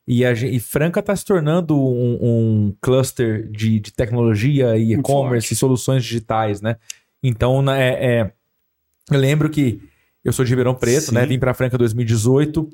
[0.07, 5.53] E, a e Franca está se tornando um, um cluster de, de tecnologia e e-commerce
[5.53, 6.77] e soluções digitais, né?
[7.21, 8.33] Então, né, é, é-
[9.11, 9.81] eu lembro que
[10.23, 11.15] eu sou de Ribeirão Preto, Sim.
[11.15, 11.25] né?
[11.25, 12.69] Vim para Franca em 2018.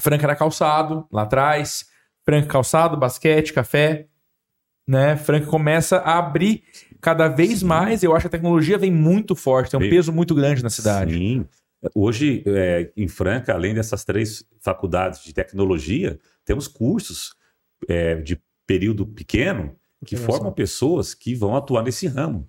[0.00, 1.86] Franca era calçado lá atrás.
[2.24, 4.06] Franca calçado, basquete, café.
[4.86, 5.16] Né?
[5.16, 6.62] Franca começa a abrir
[7.00, 8.02] cada vez mais.
[8.02, 11.14] Eu acho que a tecnologia vem muito forte, tem um peso muito grande na cidade.
[11.14, 11.46] Sim.
[11.94, 17.36] Hoje, é, em Franca, além dessas três faculdades de tecnologia, temos cursos
[17.88, 22.48] é, de período pequeno que formam pessoas que vão atuar nesse ramo.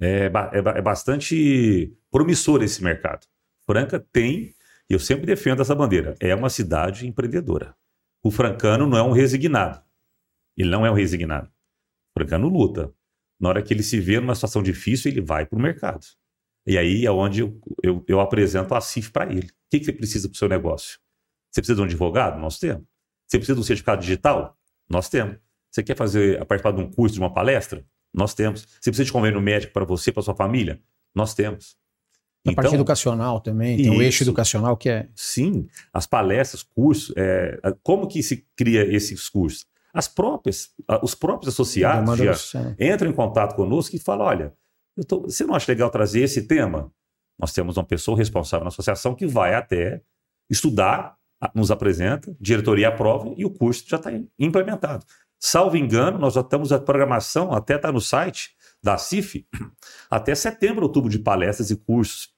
[0.00, 3.26] É, é é bastante promissor esse mercado.
[3.66, 4.54] Franca tem,
[4.88, 7.74] e eu sempre defendo essa bandeira, é uma cidade empreendedora.
[8.22, 9.82] O francano não é um resignado.
[10.56, 11.50] Ele não é um resignado.
[12.16, 12.92] francano luta.
[13.38, 16.06] Na hora que ele se vê numa situação difícil, ele vai para o mercado.
[16.66, 19.46] E aí é onde eu, eu, eu apresento a CIF para ele.
[19.46, 20.98] O que, que você precisa para o seu negócio?
[21.50, 22.40] Você precisa de um advogado?
[22.40, 22.84] Nós temos.
[23.26, 24.56] Você precisa de um certificado digital?
[24.88, 25.36] Nós temos.
[25.70, 27.84] Você quer fazer participar de um curso, de uma palestra?
[28.12, 28.62] Nós temos.
[28.62, 30.80] Você precisa de convênio médico para você, para sua família?
[31.14, 31.76] Nós temos.
[32.44, 35.08] Na então, parte educacional também, tem o eixo educacional que é.
[35.14, 39.66] Sim, as palestras, cursos, é, como que se cria esses cursos?
[39.94, 40.70] As próprias,
[41.02, 44.52] os próprios associados já entram em contato conosco e falam: olha,
[45.02, 46.92] tô, você não acha legal trazer esse tema?
[47.38, 50.02] Nós temos uma pessoa responsável na associação que vai até
[50.48, 51.16] estudar,
[51.54, 55.04] nos apresenta, diretoria aprova e o curso já está implementado.
[55.38, 59.46] Salvo engano, nós já estamos a programação, até está no site da CIF,
[60.08, 62.32] até setembro, outubro de palestras e cursos.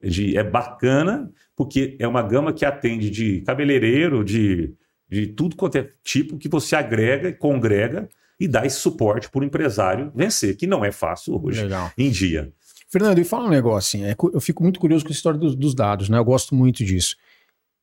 [0.00, 4.76] De, é bacana, porque é uma gama que atende de cabeleireiro, de,
[5.08, 9.40] de tudo quanto é tipo que você agrega e congrega e dá esse suporte para
[9.40, 11.90] o empresário vencer, que não é fácil hoje Legal.
[11.96, 12.52] em dia.
[12.88, 15.54] Fernando, e fala um negócio assim, é, eu fico muito curioso com a história dos,
[15.54, 16.18] dos dados, né?
[16.18, 17.16] Eu gosto muito disso.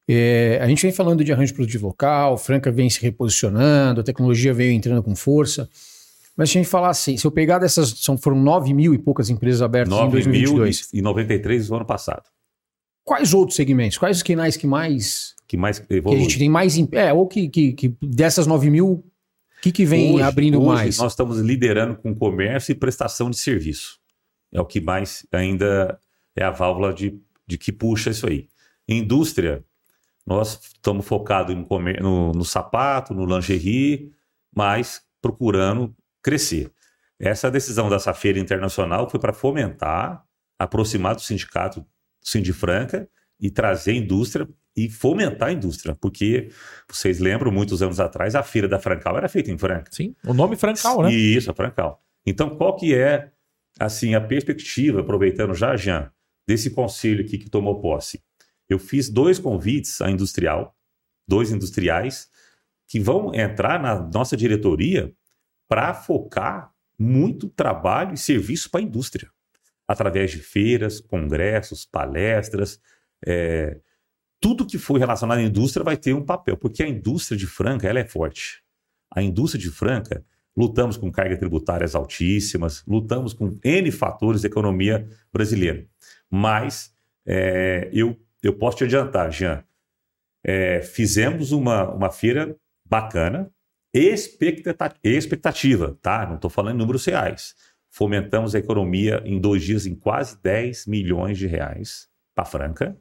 [0.07, 4.53] É, a gente vem falando de arranjo produtivo local, Franca vem se reposicionando, a tecnologia
[4.53, 5.69] veio entrando com força.
[6.35, 8.97] Mas se a gente falar assim, se eu pegar dessas, são, foram 9 mil e
[8.97, 10.89] poucas empresas abertas em 2022.
[10.93, 12.23] e 93 no ano passado.
[13.03, 13.97] Quais outros segmentos?
[13.97, 15.35] Quais os canais que mais...
[15.47, 16.17] Que mais evolui?
[16.17, 16.75] Que a gente tem mais...
[16.91, 19.03] É, ou que, que, que dessas 9 mil,
[19.63, 20.97] que, que vem hoje, abrindo hoje mais?
[20.97, 23.97] nós estamos liderando com comércio e prestação de serviço.
[24.51, 25.97] É o que mais ainda
[26.35, 28.49] é a válvula de, de que puxa isso aí.
[28.85, 29.63] Indústria,
[30.25, 34.11] nós estamos focados no, no sapato, no lingerie,
[34.53, 36.69] mas procurando crescer.
[37.17, 40.25] Essa decisão dessa feira internacional foi para fomentar,
[40.59, 41.85] aproximar do sindicato
[42.21, 43.07] Sindifranca
[43.43, 46.49] e trazer a indústria e fomentar a indústria, porque
[46.89, 49.91] vocês lembram, muitos anos atrás, a feira da Francal era feita em Franca.
[49.91, 51.13] Sim, o nome Francal, né?
[51.13, 52.01] Isso, a Francal.
[52.25, 53.29] Então, qual que é,
[53.79, 56.09] assim, a perspectiva, aproveitando já, Jean,
[56.47, 58.23] desse conselho aqui que tomou posse?
[58.69, 60.75] eu fiz dois convites à industrial,
[61.27, 62.29] dois industriais,
[62.87, 65.13] que vão entrar na nossa diretoria
[65.67, 69.29] para focar muito trabalho e serviço para a indústria,
[69.87, 72.79] através de feiras, congressos, palestras,
[73.25, 73.79] é,
[74.39, 77.87] tudo que for relacionado à indústria vai ter um papel, porque a indústria de Franca
[77.87, 78.61] ela é forte.
[79.13, 80.23] A indústria de Franca,
[80.55, 85.85] lutamos com cargas tributárias altíssimas, lutamos com N fatores da economia brasileira.
[86.29, 86.93] Mas
[87.25, 89.63] é, eu eu posso te adiantar, Jean.
[90.43, 92.53] É, fizemos uma, uma feira
[92.85, 93.49] bacana,
[95.01, 96.27] expectativa, tá?
[96.27, 97.55] Não estou falando em números reais.
[97.89, 102.97] Fomentamos a economia em dois dias em quase 10 milhões de reais para Franca.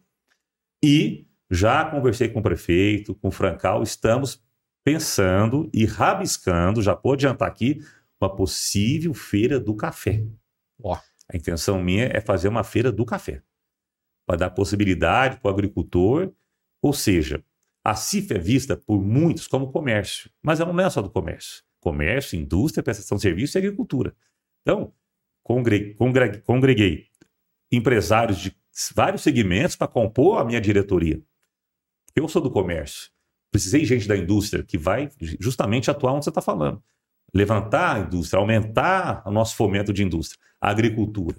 [0.82, 4.42] E já conversei com o prefeito, com o Francal, estamos
[4.84, 7.80] pensando e rabiscando, já vou adiantar aqui,
[8.20, 10.24] uma possível feira do café.
[11.32, 13.42] A intenção minha é fazer uma feira do café
[14.26, 16.32] para dar possibilidade para o agricultor.
[16.80, 17.44] Ou seja,
[17.84, 21.62] a CIF é vista por muitos como comércio, mas ela não é só do comércio.
[21.80, 24.14] Comércio, indústria, prestação de serviço e agricultura.
[24.62, 24.92] Então,
[25.42, 27.06] congreguei, congreguei, congreguei
[27.70, 28.56] empresários de
[28.94, 31.20] vários segmentos para compor a minha diretoria.
[32.14, 33.10] Eu sou do comércio.
[33.50, 36.82] Precisei de gente da indústria que vai justamente atuar onde você está falando.
[37.34, 41.36] Levantar a indústria, aumentar o nosso fomento de indústria, a agricultura.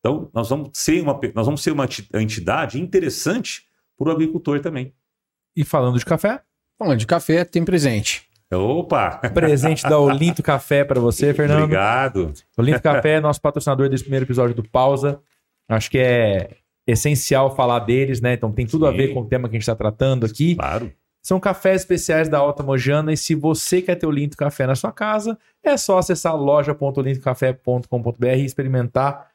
[0.00, 3.64] Então, nós vamos ser uma, nós vamos ser uma entidade interessante
[3.96, 4.92] para o agricultor também.
[5.54, 6.42] E falando de café?
[6.76, 8.28] Falando de café, tem presente.
[8.52, 9.18] Opa!
[9.32, 11.62] Presente da Olinto Café para você, Fernando.
[11.62, 12.34] Obrigado.
[12.56, 15.20] Olinto Café é nosso patrocinador desse primeiro episódio do Pausa.
[15.68, 16.50] Acho que é
[16.86, 18.34] essencial falar deles, né?
[18.34, 18.92] Então tem tudo Sim.
[18.92, 20.54] a ver com o tema que a gente está tratando aqui.
[20.56, 20.92] Claro.
[21.22, 24.74] São cafés especiais da Alta Mojana e se você quer ter o Olinto Café na
[24.74, 29.30] sua casa, é só acessar loja.olintocafé.com.br e experimentar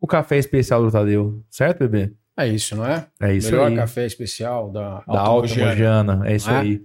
[0.00, 2.14] o café especial do Tadeu, certo, bebê?
[2.36, 3.06] É isso, não é?
[3.20, 3.76] É isso Melhor aí.
[3.76, 6.22] café especial da, da Alta Mojana.
[6.24, 6.56] É isso é?
[6.56, 6.82] aí.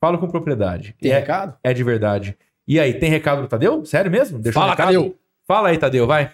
[0.00, 0.96] Fala com propriedade.
[1.00, 1.56] Tem é, recado?
[1.62, 2.36] É de verdade.
[2.66, 3.84] E aí, tem recado do Tadeu?
[3.84, 4.38] Sério mesmo?
[4.38, 5.16] Deixa Fala, um Tadeu.
[5.46, 6.32] Fala aí, Tadeu, vai.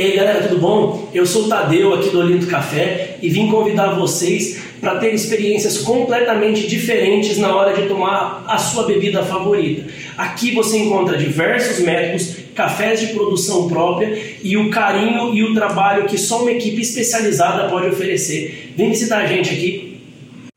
[0.00, 1.10] E aí, galera, tudo bom?
[1.12, 5.76] Eu sou o Tadeu aqui do Olinto Café e vim convidar vocês para ter experiências
[5.76, 9.92] completamente diferentes na hora de tomar a sua bebida favorita.
[10.16, 16.06] Aqui você encontra diversos métodos, cafés de produção própria e o carinho e o trabalho
[16.06, 18.72] que só uma equipe especializada pode oferecer.
[18.74, 20.00] Vem visitar a gente aqui.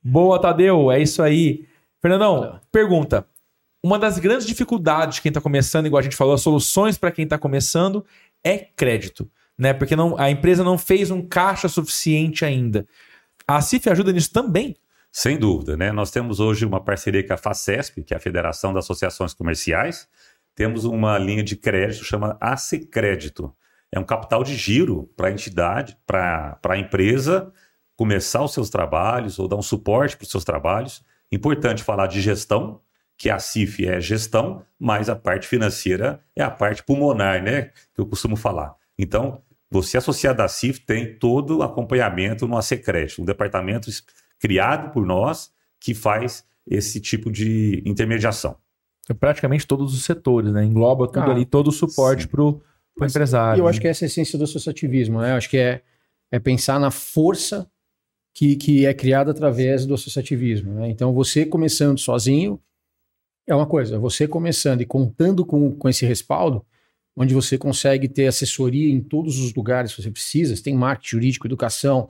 [0.01, 1.65] Boa, Tadeu, é isso aí.
[2.01, 3.25] Fernandão, pergunta.
[3.85, 7.11] Uma das grandes dificuldades de quem está começando, igual a gente falou, as soluções para
[7.11, 8.05] quem está começando
[8.43, 9.73] é crédito, né?
[9.73, 12.85] Porque não, a empresa não fez um caixa suficiente ainda.
[13.47, 14.75] A CIF ajuda nisso também?
[15.11, 15.91] Sem dúvida, né?
[15.91, 20.07] Nós temos hoje uma parceria com a FACESP, que é a Federação das Associações Comerciais,
[20.55, 23.53] temos uma linha de crédito chama AC Crédito.
[23.91, 27.51] É um capital de giro para a entidade, para a empresa
[27.95, 31.03] começar os seus trabalhos ou dar um suporte para os seus trabalhos.
[31.31, 32.81] Importante falar de gestão,
[33.23, 37.71] que a CIF é gestão, mas a parte financeira é a parte pulmonar, né?
[37.95, 38.75] Que eu costumo falar.
[38.99, 43.89] Então, você associado à CIF tem todo o acompanhamento no AC Crédito, um departamento
[44.37, 48.57] criado por nós que faz esse tipo de intermediação.
[49.09, 50.65] É praticamente todos os setores, né?
[50.65, 52.61] Engloba tudo ah, ali, todo o suporte para o
[53.01, 53.61] empresário.
[53.61, 53.69] Eu né?
[53.69, 55.31] acho que essa é a essência do associativismo, né?
[55.31, 55.81] Eu acho que é,
[56.29, 57.71] é pensar na força
[58.33, 60.73] que, que é criada através do associativismo.
[60.73, 60.89] Né?
[60.89, 62.59] Então, você começando sozinho
[63.47, 66.65] é uma coisa, você começando e contando com, com esse respaldo,
[67.15, 71.09] onde você consegue ter assessoria em todos os lugares que você precisa, você tem marketing
[71.09, 72.09] jurídico, educação,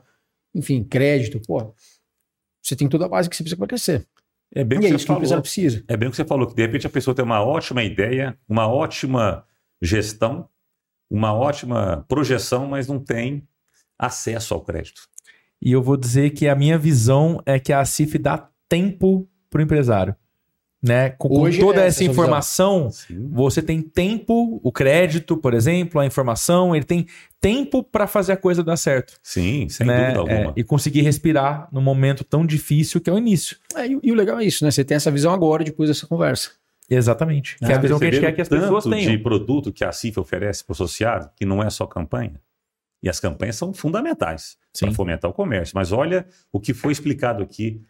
[0.54, 1.74] enfim, crédito, pô,
[2.62, 4.08] você tem toda a base que você precisa para crescer.
[4.56, 5.20] É bem e o é que isso você que o falou.
[5.20, 5.84] empresário precisa.
[5.88, 8.38] É bem o que você falou, que de repente a pessoa tem uma ótima ideia,
[8.48, 9.46] uma ótima
[9.82, 10.48] gestão,
[11.10, 13.48] uma ótima projeção, mas não tem
[13.98, 15.02] acesso ao crédito.
[15.62, 19.60] E eu vou dizer que a minha visão é que a CIF dá tempo para
[19.60, 20.16] o empresário.
[20.84, 21.12] Né?
[21.12, 22.90] Com, com toda é essa essa informação,
[23.32, 27.08] você tem tempo, o crédito, por exemplo, a informação, ele tem
[27.40, 29.18] tempo para fazer a coisa dar certo.
[29.24, 30.12] Sim, sem né?
[30.12, 30.54] dúvida É, alguma.
[30.58, 33.56] e conseguir respirar num momento tão difícil que é o início.
[33.76, 34.72] É, e, e o legal é isso, né?
[34.72, 36.52] Você tem essa visão agora, depois dessa conversa.
[36.90, 37.58] Exatamente.
[37.60, 39.12] Que é a visão que a gente quer que as pessoas tenham.
[39.12, 42.42] de produto que a CIF oferece para o associado, que não é só campanha.
[43.02, 45.74] E as campanhas são fundamentais para fomentar o comércio.
[45.76, 47.82] Mas olha o que foi explicado aqui,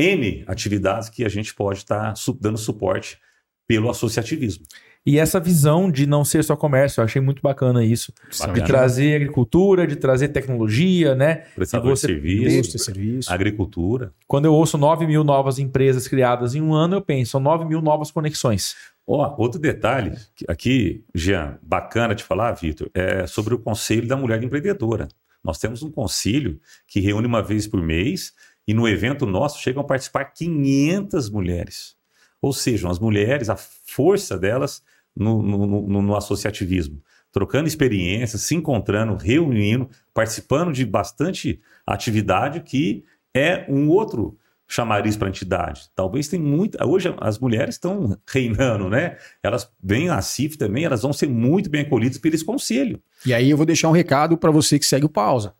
[0.00, 3.18] N atividades que a gente pode estar su- dando suporte
[3.66, 4.64] pelo associativismo.
[5.06, 8.12] E essa visão de não ser só comércio, eu achei muito bacana isso.
[8.30, 8.66] De Bacana.
[8.66, 11.36] trazer agricultura, de trazer tecnologia, né?
[11.54, 13.32] Prestador você- de serviço, serviço.
[13.32, 14.12] agricultura.
[14.26, 17.64] Quando eu ouço 9 mil novas empresas criadas em um ano, eu penso, são 9
[17.64, 18.74] mil novas conexões.
[19.06, 20.12] Ó, outro detalhe
[20.46, 25.08] aqui, Jean, bacana de falar, Vitor, é sobre o Conselho da Mulher Empreendedora.
[25.42, 28.34] Nós temos um conselho que reúne uma vez por mês
[28.70, 31.96] e no evento nosso chegam a participar 500 mulheres.
[32.40, 34.82] Ou seja, as mulheres, a força delas
[35.16, 37.02] no, no- no- no associativismo,
[37.32, 43.04] trocando experiências, se encontrando, reunindo, participando de bastante atividade que
[43.34, 44.36] é um outro
[44.68, 45.90] chamariz para a entidade.
[45.96, 46.86] Talvez tem muita.
[46.86, 49.16] Hoje as mulheres estão reinando, né?
[49.42, 53.02] Elas vêm à CIF também, elas vão ser muito bem acolhidas esse conselho.
[53.26, 55.54] E aí eu vou deixar um recado para você que segue o pausa.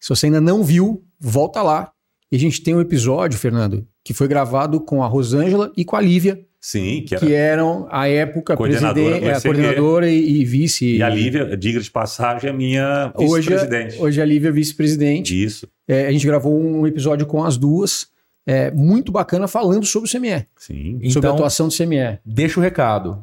[0.00, 1.92] Se você ainda não viu, volta lá.
[2.30, 5.96] E a gente tem um episódio, Fernando, que foi gravado com a Rosângela e com
[5.96, 7.26] a Lívia, Sim, que era.
[7.26, 10.96] que eram, à época, Coordenadora é, a coordenadora e, e vice.
[10.96, 14.00] E a Lívia, diga de passagem, é minha Hoje, vice-presidente.
[14.00, 15.42] hoje a Lívia é vice-presidente.
[15.42, 18.06] Isso, É, a gente gravou um episódio com as duas,
[18.46, 20.92] é, muito bacana, falando sobre o CME, sim.
[20.94, 22.18] sobre a Então, atuação do CME.
[22.24, 23.22] deixa o recado.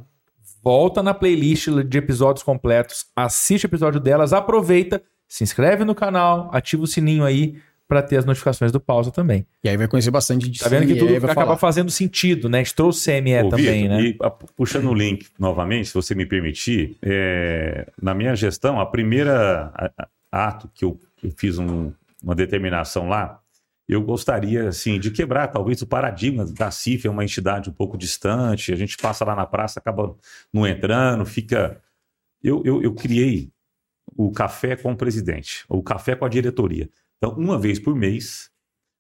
[0.63, 6.49] Volta na playlist de episódios completos, assiste o episódio delas, aproveita, se inscreve no canal,
[6.51, 7.55] ativa o sininho aí
[7.87, 9.45] para ter as notificações do pausa também.
[9.63, 11.57] E aí vai conhecer bastante de Tá vendo que tudo vai acaba falar.
[11.57, 12.59] fazendo sentido, né?
[12.59, 14.01] A gente trouxe CME Ô, também, Vitor, né?
[14.03, 18.85] E a- puxando o link novamente, se você me permitir, é, na minha gestão, a
[18.85, 23.39] primeira a- a- ato que eu, eu fiz um- uma determinação lá,
[23.87, 27.97] eu gostaria assim de quebrar talvez o paradigma da CIF é uma entidade um pouco
[27.97, 30.13] distante, a gente passa lá na praça, acaba
[30.51, 31.81] não entrando, fica.
[32.43, 33.49] Eu, eu, eu criei
[34.15, 36.89] o café com o presidente, o café com a diretoria.
[37.17, 38.51] Então, uma vez por mês,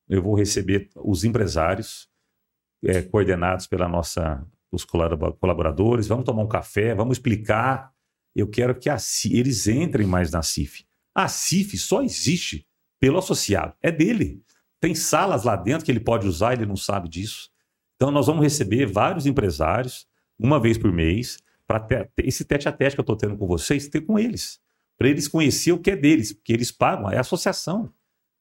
[0.09, 2.09] eu vou receber os empresários
[2.83, 7.91] é, coordenados pela nossa os colab- colaboradores, vamos tomar um café, vamos explicar.
[8.35, 8.97] Eu quero que a
[9.31, 10.85] eles entrem mais na CIF.
[11.15, 12.67] A CIF só existe
[12.99, 14.43] pelo associado, é dele.
[14.79, 17.49] Tem salas lá dentro que ele pode usar, ele não sabe disso.
[17.95, 22.95] Então nós vamos receber vários empresários uma vez por mês para esse tete a tete
[22.95, 24.59] que eu estou tendo com vocês, ter com eles,
[24.97, 27.91] para eles conhecer o que é deles, porque eles pagam, é associação.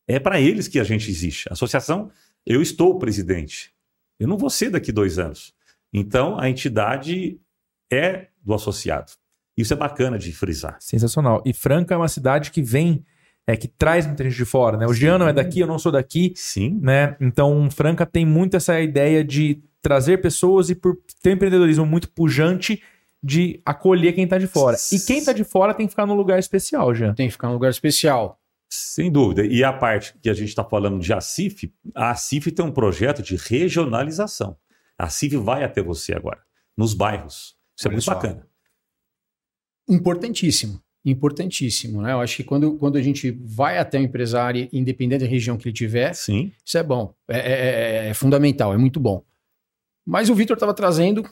[0.09, 1.49] É para eles que a gente existe.
[1.49, 2.11] A associação,
[2.45, 3.73] eu estou o presidente.
[4.19, 5.53] Eu não vou ser daqui dois anos.
[5.93, 7.41] Então, a entidade
[7.91, 9.13] é do associado.
[9.57, 10.77] Isso é bacana de frisar.
[10.81, 11.43] Sensacional.
[11.45, 13.05] E Franca é uma cidade que vem,
[13.47, 14.87] é que traz muita gente de fora, né?
[14.87, 17.17] O Jean não é daqui, eu não sou daqui, Sim, né?
[17.21, 22.11] Então, Franca tem muito essa ideia de trazer pessoas e por ter um empreendedorismo muito
[22.11, 22.83] pujante
[23.23, 24.77] de acolher quem tá de fora.
[24.93, 27.15] E quem tá de fora tem que ficar num lugar especial, Jean.
[27.15, 28.39] Tem que ficar num lugar especial.
[28.69, 29.45] Sem dúvida.
[29.45, 33.23] E a parte que a gente está falando de ACIF, a ACIF tem um projeto
[33.23, 34.57] de regionalização.
[34.99, 36.41] A ACIF vai até você agora,
[36.77, 37.57] nos bairros.
[37.77, 38.15] Isso é Olha muito só.
[38.15, 38.47] bacana.
[39.89, 40.81] Importantíssimo.
[41.05, 42.13] Importantíssimo, né?
[42.13, 45.69] Eu acho que quando, quando a gente vai até o empresário, independente da região que
[45.69, 47.15] ele tiver, Sim, isso é bom.
[47.29, 49.23] É, é- é- é fundamental, é muito bom.
[50.05, 51.25] Mas o Vitor estava trazendo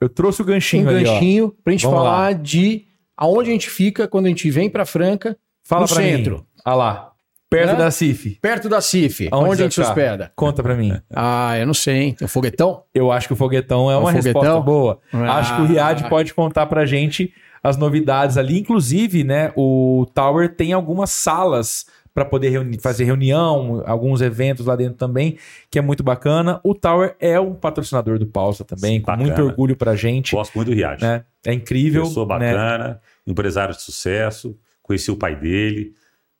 [0.00, 1.14] Eu trouxe o um ganchinho ali, ó.
[1.14, 4.84] ganchinho pra gente Vamos falar de aonde a gente fica quando a gente vem pra
[4.86, 6.36] Franca, Fala no centro.
[6.38, 6.55] mim.
[6.66, 7.12] Olha lá.
[7.48, 7.78] Perto Né?
[7.78, 8.38] da CIF.
[8.42, 9.28] perto da CIF.
[9.30, 9.90] Aonde Onde, a gente se ficar?
[9.90, 10.32] hospeda?
[10.34, 11.00] Conta pra mim.
[11.14, 12.14] Ah, eu não sei, hein?
[12.14, 12.82] Tem um foguetão?
[12.92, 14.42] Eu acho que o foguetão é O uma foguetão?
[14.42, 14.98] resposta boa.
[15.12, 15.38] Ah.
[15.38, 18.58] Acho que o Riad pode contar pra gente as novidades ali.
[18.58, 24.74] Inclusive, né, o Tower tem algumas salas para poder reuni- fazer reunião, alguns eventos lá
[24.74, 25.38] dentro também,
[25.70, 26.60] que é muito bacana.
[26.64, 29.22] O Tower é um patrocinador do Pausa também, com Bacana.
[29.28, 30.34] muito orgulho pra gente.
[30.34, 31.00] Gosto muito do Riad.
[31.00, 31.24] Né?
[31.46, 32.02] É incrível.
[32.02, 32.50] Pessoa né?
[32.52, 35.92] bacana, empresário de sucesso, conheci o pai dele,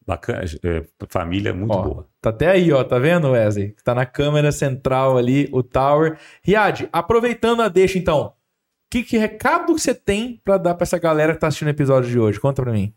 [0.07, 2.07] bacana, é, família muito Ó, boa.
[2.21, 3.75] Tá até aí, ó, tá vendo, Wesley?
[3.85, 6.17] Tá na câmera central ali, o Tower.
[6.43, 8.33] Riad, aproveitando a deixa, então,
[8.91, 11.71] que, que recado que você tem pra dar pra essa galera que tá assistindo o
[11.71, 12.41] episódio de hoje?
[12.41, 12.95] Conta pra mim.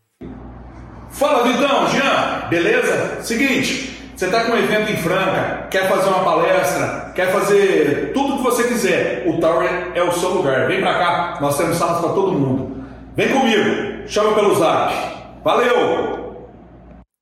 [1.10, 3.20] Fala, Vidão, Jean, beleza?
[3.22, 8.34] Seguinte, você tá com um evento em Franca, quer fazer uma palestra, quer fazer tudo
[8.34, 9.24] o que você quiser.
[9.26, 10.68] O Tower é o seu lugar.
[10.68, 12.84] Vem pra cá, nós temos salas pra todo mundo.
[13.16, 14.94] Vem comigo, chama pelo zap.
[15.42, 16.29] Valeu!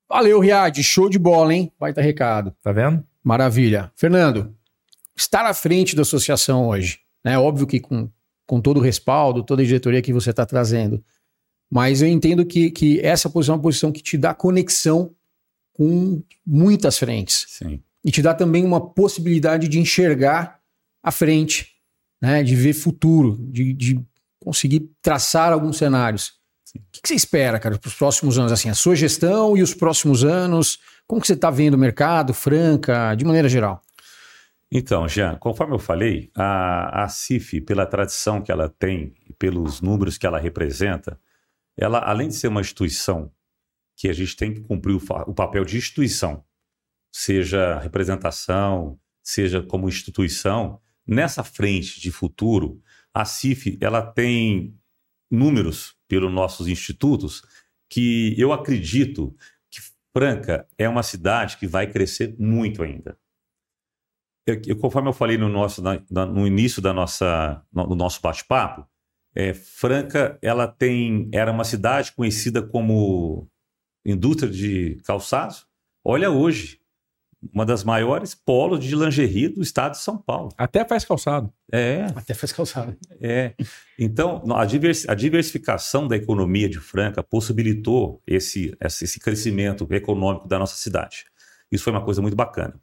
[0.09, 0.83] Valeu, Riad.
[0.83, 1.71] Show de bola, hein?
[1.79, 2.55] Baita recado.
[2.63, 3.05] Tá vendo?
[3.23, 3.93] Maravilha.
[3.95, 4.57] Fernando,
[5.15, 7.39] estar à frente da associação hoje, né?
[7.39, 8.11] Óbvio que com,
[8.47, 11.05] com todo o respaldo, toda a diretoria que você está trazendo,
[11.71, 15.15] mas eu entendo que, que essa posição é uma posição que te dá conexão
[15.75, 17.83] com muitas frentes Sim.
[18.03, 20.59] e te dá também uma possibilidade de enxergar
[21.03, 21.75] a frente,
[22.23, 22.43] né?
[22.43, 24.01] De ver futuro, de, de
[24.41, 26.38] conseguir traçar alguns cenários.
[26.79, 28.53] O que, você espera, cara, para os próximos anos?
[28.53, 30.79] Assim, a sua gestão e os próximos anos?
[31.07, 33.83] Como que você está vendo o mercado, Franca, de maneira geral?
[34.71, 39.81] Então, Jean, conforme eu falei, a, a CIF, pela tradição que ela tem e pelos
[39.81, 41.19] números que ela representa,
[41.77, 43.33] ela, além de ser uma instituição
[43.97, 46.45] que a gente tem que cumprir o, o papel de instituição,
[47.11, 54.78] seja representação, seja como instituição, nessa frente de futuro, a CIF ela tem
[55.31, 57.43] números pelos nossos institutos
[57.91, 59.35] que eu acredito
[59.71, 59.81] que
[60.17, 63.19] Franca é uma cidade que vai crescer muito ainda.
[64.47, 67.95] Eu- eu- conforme eu falei no, nosso, na- na- no início da nossa, no, no
[67.95, 68.87] nosso bate-papo,
[69.35, 73.47] é, Franca ela tem era uma cidade conhecida como
[74.07, 75.67] indústria de calçados.
[76.03, 76.81] Olha hoje,
[77.53, 80.51] uma das maiores polos de lingerie do estado de São Paulo.
[80.59, 81.53] Até faz calçado.
[81.73, 82.97] É, Até faz calçado.
[83.21, 83.55] é.
[83.99, 90.59] Então, a, divers- a diversificação da economia de Franca possibilitou esse, esse crescimento econômico da
[90.59, 91.25] nossa cidade.
[91.71, 92.75] Isso foi uma coisa muito bacana.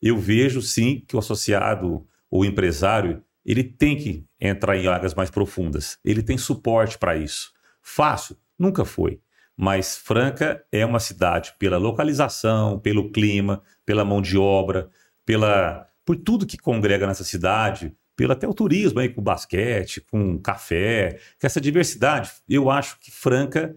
[0.00, 5.30] Eu vejo, sim, que o associado ou empresário, ele tem que entrar em águas mais
[5.30, 5.98] profundas.
[6.04, 7.50] Ele tem suporte para isso.
[7.82, 8.36] Fácil?
[8.58, 9.20] Nunca foi.
[9.60, 14.88] Mas Franca é uma cidade pela localização, pelo clima, pela mão de obra,
[15.26, 20.38] pela por tudo que congrega nessa cidade, pelo até o turismo aí com basquete, com
[20.38, 22.30] café, com essa diversidade.
[22.48, 23.74] Eu acho que Franca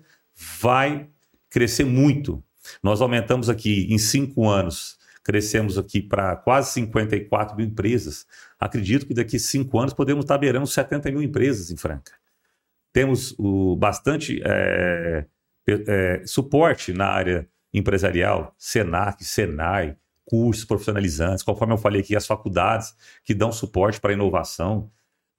[0.61, 1.09] vai
[1.49, 2.43] crescer muito.
[2.83, 8.27] Nós aumentamos aqui em cinco anos, crescemos aqui para quase 54 mil empresas.
[8.59, 12.13] Acredito que daqui cinco anos podemos estar beirando 70 mil empresas em Franca.
[12.93, 15.25] Temos o bastante é,
[15.67, 19.95] é, suporte na área empresarial, Senac, Senai,
[20.25, 24.91] cursos profissionalizantes, conforme eu falei aqui, as faculdades que dão suporte para a inovação.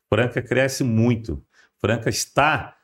[0.09, 1.45] Franca cresce muito.
[1.79, 2.77] Franca está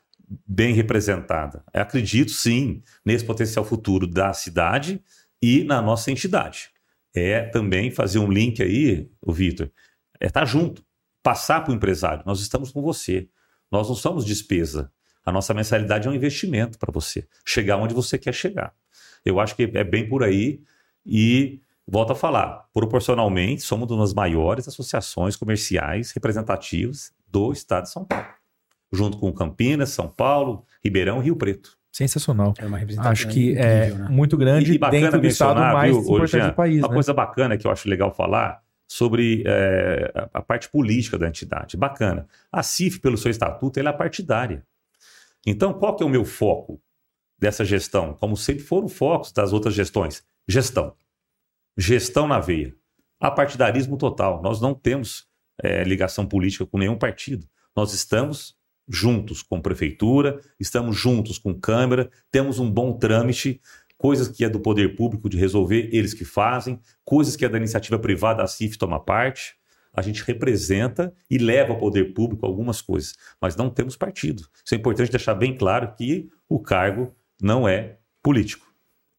[0.45, 1.63] bem representada.
[1.73, 5.03] Eu acredito sim nesse potencial futuro da cidade
[5.41, 6.71] e na nossa entidade.
[7.13, 9.71] É também fazer um link aí, o Vitor,
[10.19, 10.83] é estar junto,
[11.23, 12.23] passar para o empresário.
[12.25, 13.29] Nós estamos com você.
[13.71, 14.91] Nós não somos despesa.
[15.25, 18.73] A nossa mensalidade é um investimento para você chegar onde você quer chegar.
[19.25, 20.61] Eu acho que é bem por aí
[21.05, 27.91] e volto a falar, proporcionalmente somos uma das maiores associações comerciais representativas do estado de
[27.91, 28.25] São Paulo,
[28.91, 31.77] junto com Campinas, São Paulo, Ribeirão e Rio Preto.
[31.91, 32.53] Sensacional.
[32.59, 34.09] É uma representação Acho que é incrível, né?
[34.09, 36.87] muito grande E bacana dentro do estado mencionar, mais viu, importante Jean, do país, Uma
[36.87, 36.93] né?
[36.93, 41.75] coisa bacana que eu acho legal falar sobre é, a- a parte política da entidade.
[41.75, 42.27] Bacana.
[42.51, 44.63] A CIF, pelo seu estatuto, ela é partidária.
[45.45, 46.81] Então, qual que é o meu foco
[47.37, 48.13] dessa gestão?
[48.13, 50.23] Como sempre foram focos das outras gestões.
[50.47, 50.95] Gestão.
[51.77, 52.75] Gestão na veia.
[53.19, 54.41] Apartidarismo total.
[54.41, 55.27] Nós não temos
[55.61, 57.47] é, ligação política com nenhum partido.
[57.75, 63.61] Nós estamos juntos com prefeitura, estamos juntos com Câmara, temos um bom trâmite,
[63.97, 67.57] coisas que é do poder público de resolver, eles que fazem, coisas que é da
[67.57, 69.58] iniciativa privada, a CIF toma parte.
[69.93, 74.43] A gente representa e leva ao poder público algumas coisas, mas não temos partido.
[74.63, 78.67] Isso é importante deixar bem claro que o cargo não é político.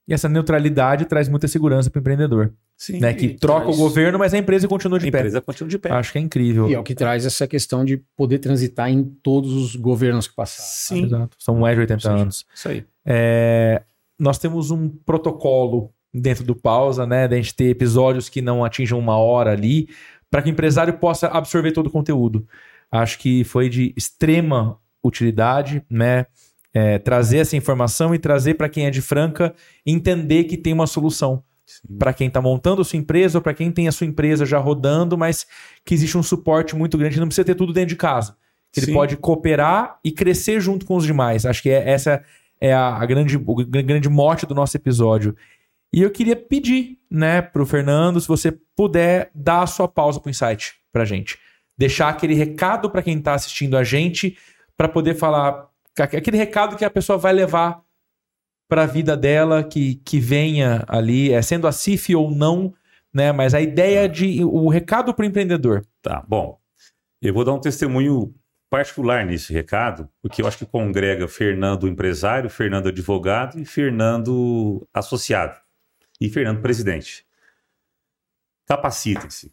[0.08, 2.52] E essa neutralidade traz muita segurança para o empreendedor.
[2.76, 2.98] Sim.
[2.98, 3.12] Né?
[3.12, 5.18] Que troca traz- o governo, mas a empresa continua A de pé.
[5.18, 5.90] empresa continua de pé.
[5.92, 6.68] Acho que é incrível.
[6.68, 10.34] E é o que traz essa questão de poder transitar em todos os governos que
[10.34, 10.68] passaram.
[10.68, 11.04] Sim.
[11.04, 11.36] Exato.
[11.38, 12.46] São mais de 80 Ou seja, anos.
[12.54, 12.84] Isso aí.
[13.04, 13.82] É,
[14.18, 17.28] nós temos um protocolo dentro do pausa, né?
[17.28, 19.88] Da gente ter episódios que não atinjam uma hora ali,
[20.30, 22.46] para que o empresário possa absorver todo o conteúdo.
[22.90, 26.26] Acho que foi de extrema utilidade, né?
[26.72, 29.52] É, trazer essa informação e trazer para quem é de Franca
[29.84, 31.42] entender que tem uma solução
[31.98, 34.58] para quem está montando a sua empresa ou para quem tem a sua empresa já
[34.58, 35.46] rodando, mas
[35.84, 38.36] que existe um suporte muito grande, não precisa ter tudo dentro de casa.
[38.72, 38.92] Que ele Sim.
[38.92, 41.44] pode cooperar e crescer junto com os demais.
[41.44, 42.22] Acho que é, essa
[42.60, 45.34] é a, a grande, o gr- grande mote do nosso episódio.
[45.92, 50.30] E eu queria pedir, né, pro Fernando, se você puder dar a sua pausa pro
[50.30, 51.38] insight pra gente.
[51.76, 54.36] Deixar aquele recado para quem tá assistindo a gente,
[54.76, 55.68] para poder falar
[55.98, 57.82] aquele recado que a pessoa vai levar
[58.68, 62.72] para a vida dela, que, que venha ali, é, sendo a CIF ou não,
[63.12, 63.32] né?
[63.32, 64.44] Mas a ideia de.
[64.44, 65.84] O recado para o empreendedor.
[66.00, 66.58] Tá, bom.
[67.20, 68.32] Eu vou dar um testemunho
[68.70, 75.58] particular nesse recado, porque eu acho que congrega Fernando empresário, Fernando advogado e Fernando associado.
[76.20, 77.26] E Fernando presidente.
[78.66, 79.52] Capacitem-se.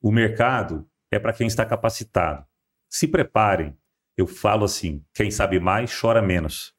[0.00, 2.46] O mercado é para quem está capacitado.
[2.88, 3.76] Se preparem.
[4.16, 6.74] Eu falo assim: quem sabe mais, chora menos.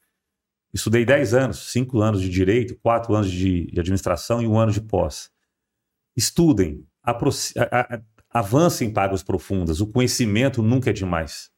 [0.73, 4.82] Estudei 10 anos, 5 anos de direito, 4 anos de, administração e um ano de
[4.82, 5.32] pós.
[6.15, 6.86] Estudem,
[8.30, 9.82] avancem para águas profundas.
[9.82, 11.49] O conhecimento nunca é demais.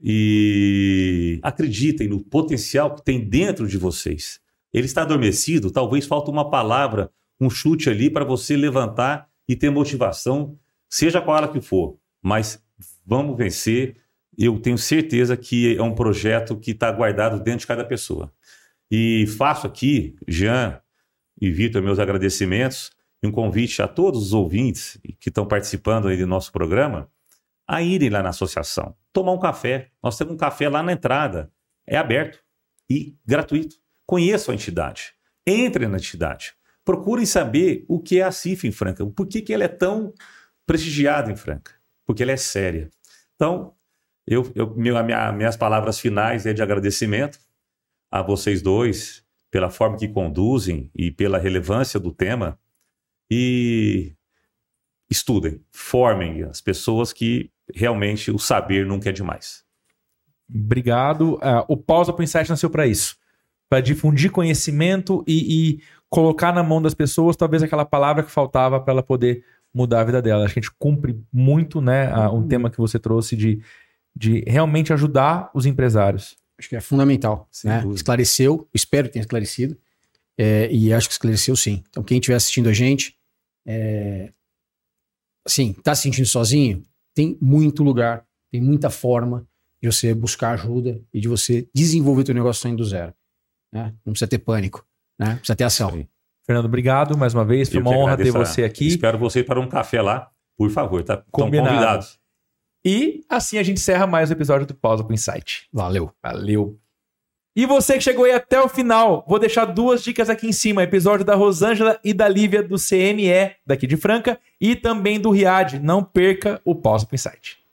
[0.00, 4.40] E acreditem no potencial que tem dentro de vocês.
[4.74, 7.08] Ele está adormecido, talvez falta uma palavra,
[7.40, 10.58] um chute ali para você levantar e ter motivação,
[10.90, 11.96] seja qual ela que for.
[12.20, 12.60] Mas
[13.06, 13.96] vamos vencer.
[14.36, 18.32] Eu tenho certeza que é um projeto que está guardado dentro de cada pessoa.
[18.90, 20.80] E faço aqui, Jean
[21.40, 22.90] e Vitor, meus agradecimentos
[23.22, 27.08] e um convite a todos os ouvintes que estão participando aí do nosso programa
[27.66, 29.90] a irem lá na associação, tomar um café.
[30.02, 31.50] Nós temos um café lá na entrada,
[31.86, 32.40] é aberto
[32.90, 33.83] e gratuito.
[34.06, 35.14] Conheçam a entidade,
[35.46, 39.52] entrem na entidade, procurem saber o que é a CIF em Franca, por que, que
[39.52, 40.12] ela é tão
[40.66, 41.72] prestigiada em Franca,
[42.04, 42.90] porque ela é séria.
[43.34, 43.74] Então,
[44.26, 47.38] eu, eu, minha- minhas palavras finais é de agradecimento
[48.10, 52.58] a vocês dois pela forma que conduzem e pela relevância do tema
[53.30, 54.14] e
[55.10, 59.64] estudem, formem as pessoas que realmente o saber nunca é demais.
[60.52, 61.38] Obrigado.
[61.40, 63.16] Ah, o Pausa para o Insight nasceu para isso.
[63.74, 65.38] Para difundir conhecimento e,
[65.74, 69.42] e colocar na mão das pessoas talvez aquela palavra que faltava para ela poder
[69.74, 70.44] mudar a vida dela.
[70.44, 73.60] Acho que a gente cumpre muito né, a- um tema que você trouxe de,
[74.14, 76.36] de realmente ajudar os empresários.
[76.56, 77.48] Acho que é fundamental.
[77.66, 77.80] Né?
[77.96, 79.76] Esclareceu, espero que tenha esclarecido.
[80.38, 81.82] é, e acho que esclareceu sim.
[81.90, 83.16] Então, quem estiver assistindo a gente,
[83.66, 84.30] é,
[85.44, 86.84] assim, tá se sentindo sozinho?
[87.12, 89.44] Tem muito lugar, tem muita forma
[89.82, 93.12] de você buscar ajuda e de você desenvolver teu negócio saindo do zero.
[93.74, 93.92] Né?
[94.06, 94.86] Não precisa ter pânico,
[95.18, 95.34] né?
[95.34, 96.06] Precisa ter ação.
[96.46, 97.68] Fernando, obrigado mais uma vez.
[97.68, 98.86] Foi uma honra ter você aqui.
[98.86, 101.14] Espero vocês para um café lá, por favor, tá?
[101.14, 101.70] Estão Combinado.
[101.70, 102.18] convidados.
[102.86, 105.68] E assim a gente encerra mais um episódio do Pausa para o Insight.
[105.72, 106.12] Valeu.
[106.22, 106.78] Valeu.
[107.56, 110.82] E você que chegou aí até o final, vou deixar duas dicas aqui em cima:
[110.82, 115.78] episódio da Rosângela e da Lívia do CME, daqui de Franca, e também do Riad.
[115.80, 117.63] Não perca o Pausa pro Insight.